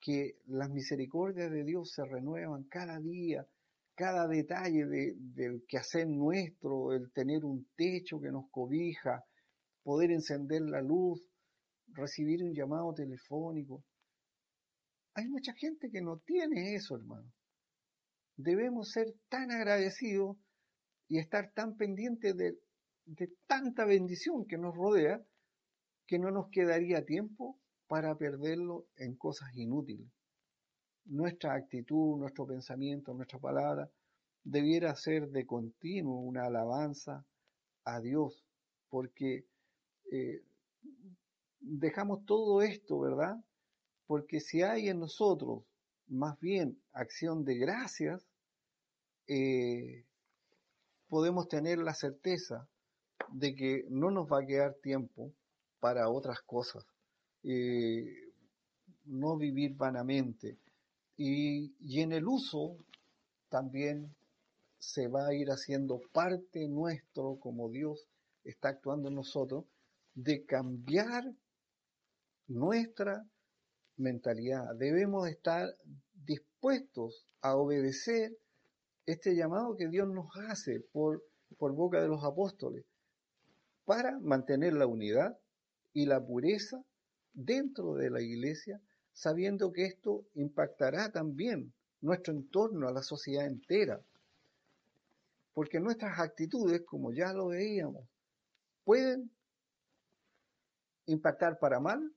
que 0.00 0.38
las 0.46 0.70
misericordias 0.70 1.50
de 1.50 1.64
Dios 1.64 1.92
se 1.92 2.04
renuevan 2.04 2.64
cada 2.64 2.98
día, 3.00 3.46
cada 3.96 4.28
detalle 4.28 4.86
del 4.86 5.64
quehacer 5.66 6.06
nuestro, 6.06 6.92
el 6.92 7.10
tener 7.12 7.44
un 7.44 7.68
techo 7.76 8.20
que 8.20 8.30
nos 8.30 8.50
cobija, 8.50 9.24
poder 9.82 10.10
encender 10.10 10.62
la 10.62 10.82
luz, 10.82 11.26
recibir 11.88 12.44
un 12.44 12.54
llamado 12.54 12.92
telefónico. 12.94 13.82
Hay 15.14 15.26
mucha 15.28 15.54
gente 15.54 15.90
que 15.90 16.02
no 16.02 16.18
tiene 16.18 16.74
eso, 16.74 16.96
hermano 16.96 17.32
debemos 18.36 18.90
ser 18.90 19.14
tan 19.28 19.50
agradecidos 19.50 20.36
y 21.08 21.18
estar 21.18 21.52
tan 21.52 21.76
pendientes 21.76 22.36
de, 22.36 22.58
tanta 23.46 23.84
bendición 23.84 24.46
que 24.46 24.58
nos 24.58 24.74
rodea 24.74 25.24
que 26.06 26.18
no 26.18 26.30
nos 26.30 26.50
quedaría 26.50 27.04
tiempo 27.04 27.58
para 27.88 28.16
perderlo 28.16 28.86
en 28.96 29.16
cosas 29.16 29.54
inútiles. 29.54 30.08
Nuestra 31.06 31.54
actitud, 31.54 32.18
nuestro 32.18 32.46
pensamiento, 32.46 33.14
nuestra 33.14 33.38
palabra 33.38 33.90
debiera 34.44 34.94
ser 34.94 35.28
de 35.28 35.46
continuo 35.46 36.20
una 36.20 36.46
alabanza 36.46 37.24
a 37.84 38.00
Dios, 38.00 38.44
porque 38.88 39.44
eh, 40.12 40.42
dejamos 41.60 42.24
todo 42.26 42.62
esto, 42.62 43.00
¿verdad? 43.00 43.36
Porque 44.06 44.40
si 44.40 44.62
hay 44.62 44.88
en 44.88 45.00
nosotros 45.00 45.64
más 46.08 46.38
bien 46.40 46.80
acción 46.92 47.44
de 47.44 47.56
gracias, 47.56 48.24
eh, 49.26 50.04
podemos 51.08 51.48
tener 51.48 51.78
la 51.78 51.94
certeza 51.94 52.68
de 53.32 53.54
que 53.54 53.84
no 53.88 54.10
nos 54.10 54.30
va 54.30 54.40
a 54.40 54.46
quedar 54.46 54.74
tiempo 54.74 55.32
para 55.80 56.08
otras 56.08 56.40
cosas, 56.42 56.84
eh, 57.42 58.32
no 59.04 59.36
vivir 59.36 59.74
vanamente. 59.74 60.58
Y, 61.16 61.74
y 61.80 62.00
en 62.00 62.12
el 62.12 62.26
uso 62.26 62.76
también 63.48 64.14
se 64.78 65.08
va 65.08 65.26
a 65.26 65.34
ir 65.34 65.50
haciendo 65.50 66.00
parte 66.12 66.68
nuestro, 66.68 67.38
como 67.40 67.70
Dios 67.70 68.06
está 68.44 68.68
actuando 68.68 69.08
en 69.08 69.14
nosotros, 69.14 69.64
de 70.14 70.44
cambiar 70.44 71.24
nuestra 72.46 73.26
mentalidad. 73.96 74.74
Debemos 74.76 75.28
estar 75.28 75.68
dispuestos 76.24 77.26
a 77.40 77.56
obedecer 77.56 78.36
este 79.06 79.34
llamado 79.34 79.76
que 79.76 79.88
Dios 79.88 80.08
nos 80.08 80.28
hace 80.48 80.80
por, 80.92 81.22
por 81.58 81.72
boca 81.72 82.00
de 82.00 82.08
los 82.08 82.24
apóstoles 82.24 82.84
para 83.84 84.18
mantener 84.18 84.74
la 84.74 84.86
unidad 84.86 85.38
y 85.92 86.06
la 86.06 86.24
pureza 86.24 86.84
dentro 87.32 87.94
de 87.94 88.10
la 88.10 88.20
iglesia 88.20 88.80
sabiendo 89.16 89.72
que 89.72 89.86
esto 89.86 90.26
impactará 90.34 91.10
también 91.10 91.72
nuestro 92.02 92.34
entorno, 92.34 92.86
a 92.86 92.92
la 92.92 93.02
sociedad 93.02 93.46
entera. 93.46 93.98
Porque 95.54 95.80
nuestras 95.80 96.20
actitudes, 96.20 96.82
como 96.82 97.12
ya 97.12 97.32
lo 97.32 97.48
veíamos, 97.48 98.06
pueden 98.84 99.30
impactar 101.06 101.58
para 101.58 101.80
mal 101.80 102.12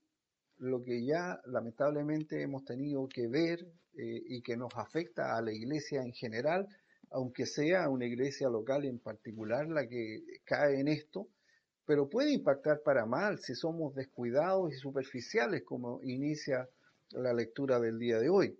lo 0.57 0.83
que 0.83 1.05
ya 1.05 1.39
lamentablemente 1.45 2.41
hemos 2.41 2.65
tenido 2.65 3.07
que 3.07 3.29
ver 3.29 3.65
eh, 3.95 4.21
y 4.25 4.41
que 4.41 4.57
nos 4.57 4.75
afecta 4.75 5.38
a 5.38 5.41
la 5.41 5.53
iglesia 5.53 6.01
en 6.03 6.12
general, 6.12 6.67
aunque 7.12 7.45
sea 7.45 7.88
una 7.88 8.07
iglesia 8.07 8.49
local 8.49 8.83
en 8.83 8.99
particular 8.99 9.69
la 9.69 9.88
que 9.88 10.21
cae 10.43 10.81
en 10.81 10.89
esto, 10.89 11.29
pero 11.85 12.09
puede 12.09 12.33
impactar 12.33 12.81
para 12.81 13.05
mal 13.05 13.39
si 13.39 13.55
somos 13.55 13.95
descuidados 13.95 14.73
y 14.73 14.75
superficiales, 14.75 15.63
como 15.63 16.01
inicia 16.03 16.67
la 17.12 17.34
lectura 17.34 17.80
del 17.80 18.00
día 18.00 18.19
de 18.19 18.30
hoy. 18.30 18.60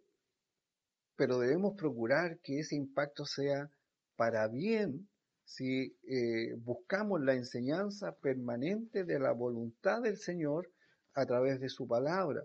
Pero 1.16 1.40
debemos 1.40 1.76
procurar 1.76 2.40
que 2.40 2.60
ese 2.60 2.76
impacto 2.76 3.26
sea 3.26 3.70
para 4.16 4.48
bien 4.48 5.08
si 5.46 5.98
eh, 6.04 6.54
buscamos 6.58 7.22
la 7.22 7.34
enseñanza 7.34 8.16
permanente 8.16 9.04
de 9.04 9.20
la 9.20 9.32
voluntad 9.32 10.02
del 10.02 10.18
Señor 10.18 10.72
a 11.14 11.26
través 11.26 11.60
de 11.60 11.70
su 11.70 11.88
palabra 11.88 12.44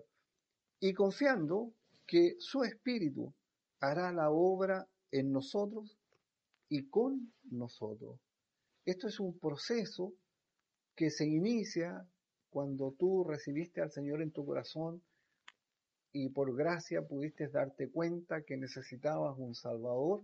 y 0.79 0.93
confiando 0.93 1.71
que 2.07 2.35
su 2.39 2.63
Espíritu 2.63 3.33
hará 3.79 4.11
la 4.11 4.31
obra 4.31 4.87
en 5.11 5.31
nosotros 5.31 5.97
y 6.69 6.89
con 6.89 7.33
nosotros. 7.43 8.19
Esto 8.85 9.07
es 9.07 9.19
un 9.19 9.37
proceso 9.39 10.13
que 10.95 11.09
se 11.09 11.25
inicia 11.25 12.07
cuando 12.49 12.95
tú 12.97 13.23
recibiste 13.23 13.81
al 13.81 13.91
Señor 13.91 14.21
en 14.21 14.31
tu 14.31 14.45
corazón 14.45 15.01
y 16.17 16.29
por 16.29 16.55
gracia 16.55 17.01
pudiste 17.01 17.49
darte 17.49 17.89
cuenta 17.89 18.43
que 18.43 18.55
necesitabas 18.55 19.37
un 19.37 19.53
Salvador, 19.53 20.23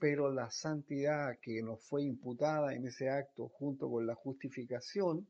pero 0.00 0.32
la 0.32 0.50
santidad 0.50 1.38
que 1.40 1.62
nos 1.62 1.80
fue 1.84 2.02
imputada 2.02 2.74
en 2.74 2.84
ese 2.84 3.08
acto 3.08 3.48
junto 3.50 3.88
con 3.88 4.04
la 4.04 4.16
justificación 4.16 5.28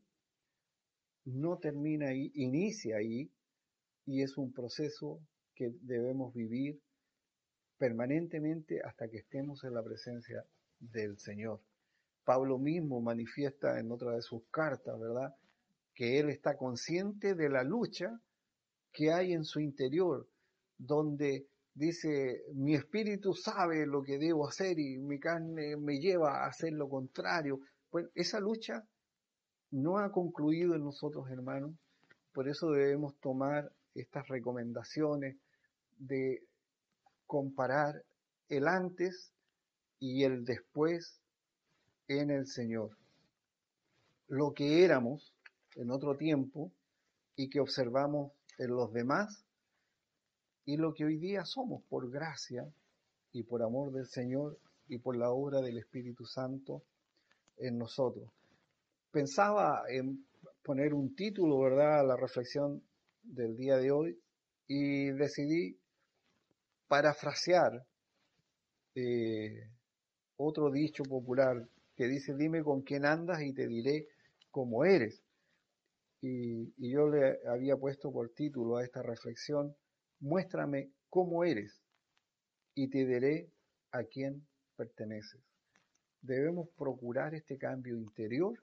no 1.26 1.58
termina 1.58 2.08
ahí, 2.08 2.32
inicia 2.36 2.96
ahí 2.96 3.30
y 4.06 4.22
es 4.22 4.38
un 4.38 4.50
proceso 4.50 5.20
que 5.54 5.74
debemos 5.82 6.32
vivir 6.32 6.80
permanentemente 7.76 8.80
hasta 8.80 9.08
que 9.08 9.18
estemos 9.18 9.62
en 9.64 9.74
la 9.74 9.82
presencia 9.82 10.42
del 10.80 11.18
Señor. 11.18 11.60
Pablo 12.24 12.58
mismo 12.58 13.02
manifiesta 13.02 13.78
en 13.78 13.92
otra 13.92 14.12
de 14.12 14.22
sus 14.22 14.42
cartas, 14.50 14.98
¿verdad? 14.98 15.36
Que 15.92 16.18
él 16.18 16.30
está 16.30 16.56
consciente 16.56 17.34
de 17.34 17.50
la 17.50 17.62
lucha 17.62 18.18
que 18.92 19.12
hay 19.12 19.32
en 19.32 19.44
su 19.44 19.60
interior, 19.60 20.28
donde 20.78 21.46
dice, 21.74 22.44
mi 22.54 22.74
espíritu 22.74 23.34
sabe 23.34 23.86
lo 23.86 24.02
que 24.02 24.18
debo 24.18 24.46
hacer 24.46 24.78
y 24.78 24.98
mi 24.98 25.18
carne 25.18 25.76
me 25.76 25.98
lleva 25.98 26.44
a 26.44 26.48
hacer 26.48 26.72
lo 26.72 26.88
contrario. 26.88 27.60
Pues 27.90 28.06
esa 28.14 28.40
lucha 28.40 28.84
no 29.70 29.98
ha 29.98 30.12
concluido 30.12 30.74
en 30.74 30.84
nosotros, 30.84 31.30
hermanos. 31.30 31.74
Por 32.32 32.48
eso 32.48 32.70
debemos 32.70 33.14
tomar 33.20 33.72
estas 33.94 34.28
recomendaciones 34.28 35.36
de 35.98 36.42
comparar 37.26 38.02
el 38.48 38.68
antes 38.68 39.32
y 39.98 40.24
el 40.24 40.44
después 40.44 41.20
en 42.08 42.30
el 42.30 42.46
Señor. 42.46 42.96
Lo 44.28 44.52
que 44.52 44.84
éramos 44.84 45.34
en 45.76 45.90
otro 45.90 46.16
tiempo 46.16 46.70
y 47.36 47.48
que 47.48 47.60
observamos 47.60 48.32
en 48.62 48.70
los 48.70 48.92
demás 48.92 49.44
y 50.64 50.76
lo 50.76 50.94
que 50.94 51.04
hoy 51.04 51.16
día 51.16 51.44
somos 51.44 51.82
por 51.88 52.10
gracia 52.10 52.66
y 53.32 53.42
por 53.42 53.62
amor 53.62 53.92
del 53.92 54.06
Señor 54.06 54.58
y 54.88 54.98
por 54.98 55.16
la 55.16 55.30
obra 55.30 55.60
del 55.60 55.78
Espíritu 55.78 56.24
Santo 56.24 56.82
en 57.58 57.78
nosotros 57.78 58.30
pensaba 59.12 59.84
en 59.88 60.24
poner 60.62 60.94
un 60.94 61.14
título, 61.14 61.60
¿verdad?, 61.60 62.00
a 62.00 62.02
la 62.02 62.16
reflexión 62.16 62.82
del 63.22 63.56
día 63.56 63.76
de 63.76 63.92
hoy 63.92 64.18
y 64.66 65.10
decidí 65.10 65.78
parafrasear 66.88 67.84
eh, 68.94 69.68
otro 70.36 70.70
dicho 70.70 71.04
popular 71.04 71.68
que 71.94 72.08
dice, 72.08 72.34
dime 72.34 72.62
con 72.62 72.82
quién 72.82 73.04
andas 73.04 73.42
y 73.42 73.52
te 73.52 73.66
diré 73.66 74.08
cómo 74.50 74.84
eres. 74.84 75.22
Y, 76.22 76.72
yo 76.78 77.08
le 77.08 77.40
había 77.48 77.76
puesto 77.76 78.12
por 78.12 78.30
título 78.30 78.76
a 78.76 78.84
esta 78.84 79.02
reflexión, 79.02 79.74
muéstrame 80.20 80.92
cómo 81.10 81.42
eres 81.44 81.82
y 82.74 82.88
te 82.88 83.04
diré 83.04 83.50
a 83.90 84.04
quién 84.04 84.46
perteneces. 84.76 85.42
Debemos 86.20 86.68
procurar 86.78 87.34
este 87.34 87.58
cambio 87.58 87.96
interior 87.96 88.56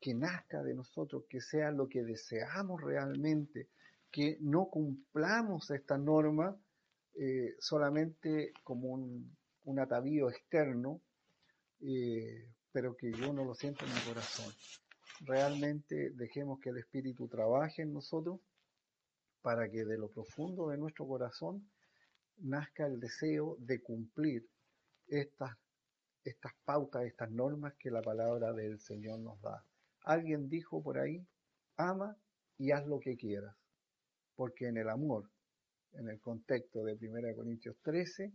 que 0.00 0.14
nazca 0.14 0.62
de 0.62 0.74
nosotros, 0.74 1.24
que 1.28 1.40
sea 1.40 1.72
lo 1.72 1.88
que 1.88 2.04
deseamos 2.04 2.80
realmente, 2.80 3.68
que 4.12 4.38
no 4.40 4.66
cumplamos 4.66 5.68
esta 5.72 5.98
norma 5.98 6.56
eh, 7.16 7.56
solamente 7.58 8.52
como 8.62 8.90
un, 8.90 9.36
atavío 9.78 10.30
externo, 10.30 11.00
eh, 11.80 12.48
pero 12.72 12.96
que 12.96 13.12
yo 13.12 13.32
no 13.32 13.44
lo 13.44 13.54
siento 13.54 13.84
en 13.84 13.94
mi 13.94 14.00
corazón. 14.00 14.52
Realmente 15.20 16.10
dejemos 16.14 16.60
que 16.60 16.70
el 16.70 16.78
Espíritu 16.78 17.28
trabaje 17.28 17.82
en 17.82 17.92
nosotros 17.92 18.40
para 19.42 19.70
que 19.70 19.84
de 19.84 19.98
lo 19.98 20.08
profundo 20.08 20.68
de 20.68 20.78
nuestro 20.78 21.06
corazón 21.06 21.70
nazca 22.38 22.86
el 22.86 23.00
deseo 23.00 23.56
de 23.58 23.82
cumplir 23.82 24.48
estas, 25.08 25.56
estas 26.24 26.52
pautas, 26.64 27.04
estas 27.04 27.30
normas 27.30 27.74
que 27.78 27.90
la 27.90 28.00
palabra 28.00 28.52
del 28.54 28.80
Señor 28.80 29.20
nos 29.20 29.40
da. 29.42 29.62
Alguien 30.04 30.48
dijo 30.48 30.82
por 30.82 30.98
ahí, 30.98 31.26
ama 31.76 32.16
y 32.56 32.72
haz 32.72 32.86
lo 32.86 32.98
que 32.98 33.16
quieras, 33.16 33.54
porque 34.34 34.68
en 34.68 34.78
el 34.78 34.88
amor, 34.88 35.30
en 35.92 36.08
el 36.08 36.18
contexto 36.20 36.82
de 36.82 36.94
1 36.94 37.34
Corintios 37.36 37.76
13, 37.82 38.32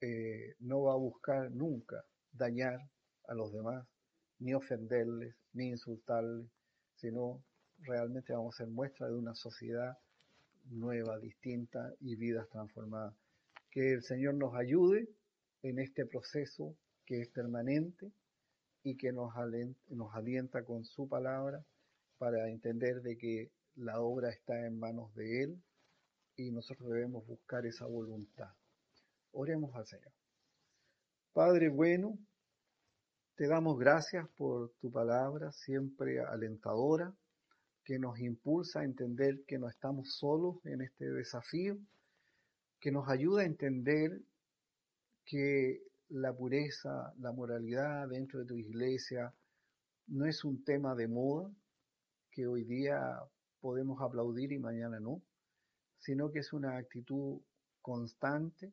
eh, 0.00 0.56
no 0.58 0.82
va 0.82 0.94
a 0.94 0.96
buscar 0.96 1.52
nunca 1.52 2.04
dañar 2.32 2.80
a 3.28 3.34
los 3.34 3.52
demás, 3.52 3.86
ni 4.40 4.54
ofenderles, 4.54 5.36
ni 5.52 5.68
insultarles, 5.68 6.48
sino 6.96 7.42
realmente 7.78 8.32
vamos 8.32 8.54
a 8.54 8.58
ser 8.58 8.68
muestra 8.68 9.08
de 9.08 9.14
una 9.14 9.34
sociedad 9.34 9.98
nueva, 10.70 11.18
distinta 11.18 11.92
y 12.00 12.16
vidas 12.16 12.48
transformadas. 12.48 13.14
Que 13.70 13.92
el 13.92 14.02
Señor 14.02 14.34
nos 14.34 14.54
ayude 14.54 15.08
en 15.62 15.78
este 15.78 16.06
proceso 16.06 16.76
que 17.06 17.20
es 17.20 17.28
permanente 17.28 18.12
y 18.84 18.96
que 18.96 19.12
nos 19.12 19.34
alienta 20.14 20.64
con 20.64 20.84
su 20.84 21.08
palabra 21.08 21.64
para 22.18 22.48
entender 22.48 23.02
de 23.02 23.16
que 23.16 23.50
la 23.76 24.00
obra 24.00 24.30
está 24.30 24.66
en 24.66 24.78
manos 24.78 25.14
de 25.14 25.44
Él 25.44 25.62
y 26.36 26.50
nosotros 26.50 26.88
debemos 26.90 27.26
buscar 27.26 27.66
esa 27.66 27.86
voluntad. 27.86 28.50
Oremos 29.32 29.74
al 29.74 29.86
Señor. 29.86 30.12
Padre 31.32 31.68
bueno, 31.68 32.18
te 33.42 33.48
damos 33.48 33.76
gracias 33.76 34.28
por 34.36 34.70
tu 34.80 34.92
palabra, 34.92 35.50
siempre 35.50 36.20
alentadora, 36.20 37.12
que 37.82 37.98
nos 37.98 38.20
impulsa 38.20 38.78
a 38.78 38.84
entender 38.84 39.42
que 39.48 39.58
no 39.58 39.68
estamos 39.68 40.14
solos 40.14 40.64
en 40.64 40.80
este 40.80 41.10
desafío, 41.10 41.76
que 42.78 42.92
nos 42.92 43.08
ayuda 43.08 43.42
a 43.42 43.46
entender 43.46 44.20
que 45.24 45.82
la 46.08 46.32
pureza, 46.32 47.12
la 47.18 47.32
moralidad 47.32 48.06
dentro 48.06 48.38
de 48.38 48.46
tu 48.46 48.56
iglesia 48.56 49.34
no 50.06 50.24
es 50.24 50.44
un 50.44 50.62
tema 50.62 50.94
de 50.94 51.08
moda 51.08 51.50
que 52.30 52.46
hoy 52.46 52.62
día 52.62 53.24
podemos 53.60 54.00
aplaudir 54.00 54.52
y 54.52 54.60
mañana 54.60 55.00
no, 55.00 55.20
sino 55.98 56.30
que 56.30 56.38
es 56.38 56.52
una 56.52 56.76
actitud 56.76 57.40
constante 57.80 58.72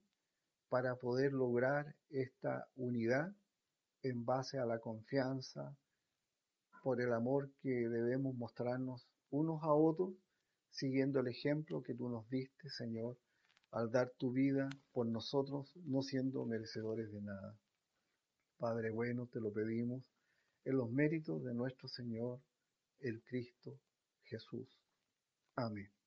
para 0.70 0.96
poder 0.96 1.34
lograr 1.34 1.96
esta 2.12 2.68
unidad 2.76 3.34
en 4.04 4.26
base 4.26 4.60
a 4.60 4.66
la 4.66 4.80
confianza, 4.80 5.76
por 6.84 7.02
el 7.02 7.14
amor 7.14 7.52
que 7.62 7.70
debemos 7.70 8.36
mostrarnos 8.36 9.08
unos 9.30 9.62
a 9.64 9.74
otros, 9.74 10.14
siguiendo 10.70 11.20
el 11.20 11.28
ejemplo 11.28 11.84
que 11.84 11.94
tú 11.94 12.10
nos 12.10 12.30
diste, 12.30 12.70
Señor, 12.70 13.18
al 13.72 13.92
dar 13.92 14.12
tu 14.18 14.32
vida 14.32 14.70
por 14.92 15.06
nosotros, 15.06 15.76
no 15.86 16.02
siendo 16.02 16.46
merecedores 16.46 17.12
de 17.12 17.22
nada. 17.22 17.58
Padre 18.58 18.90
bueno, 18.90 19.28
te 19.28 19.40
lo 19.40 19.52
pedimos 19.52 20.04
en 20.66 20.78
los 20.78 20.90
méritos 20.92 21.44
de 21.44 21.54
nuestro 21.54 21.88
Señor, 21.88 22.42
el 23.00 23.22
Cristo 23.24 23.80
Jesús. 24.24 24.68
Amén. 25.56 25.99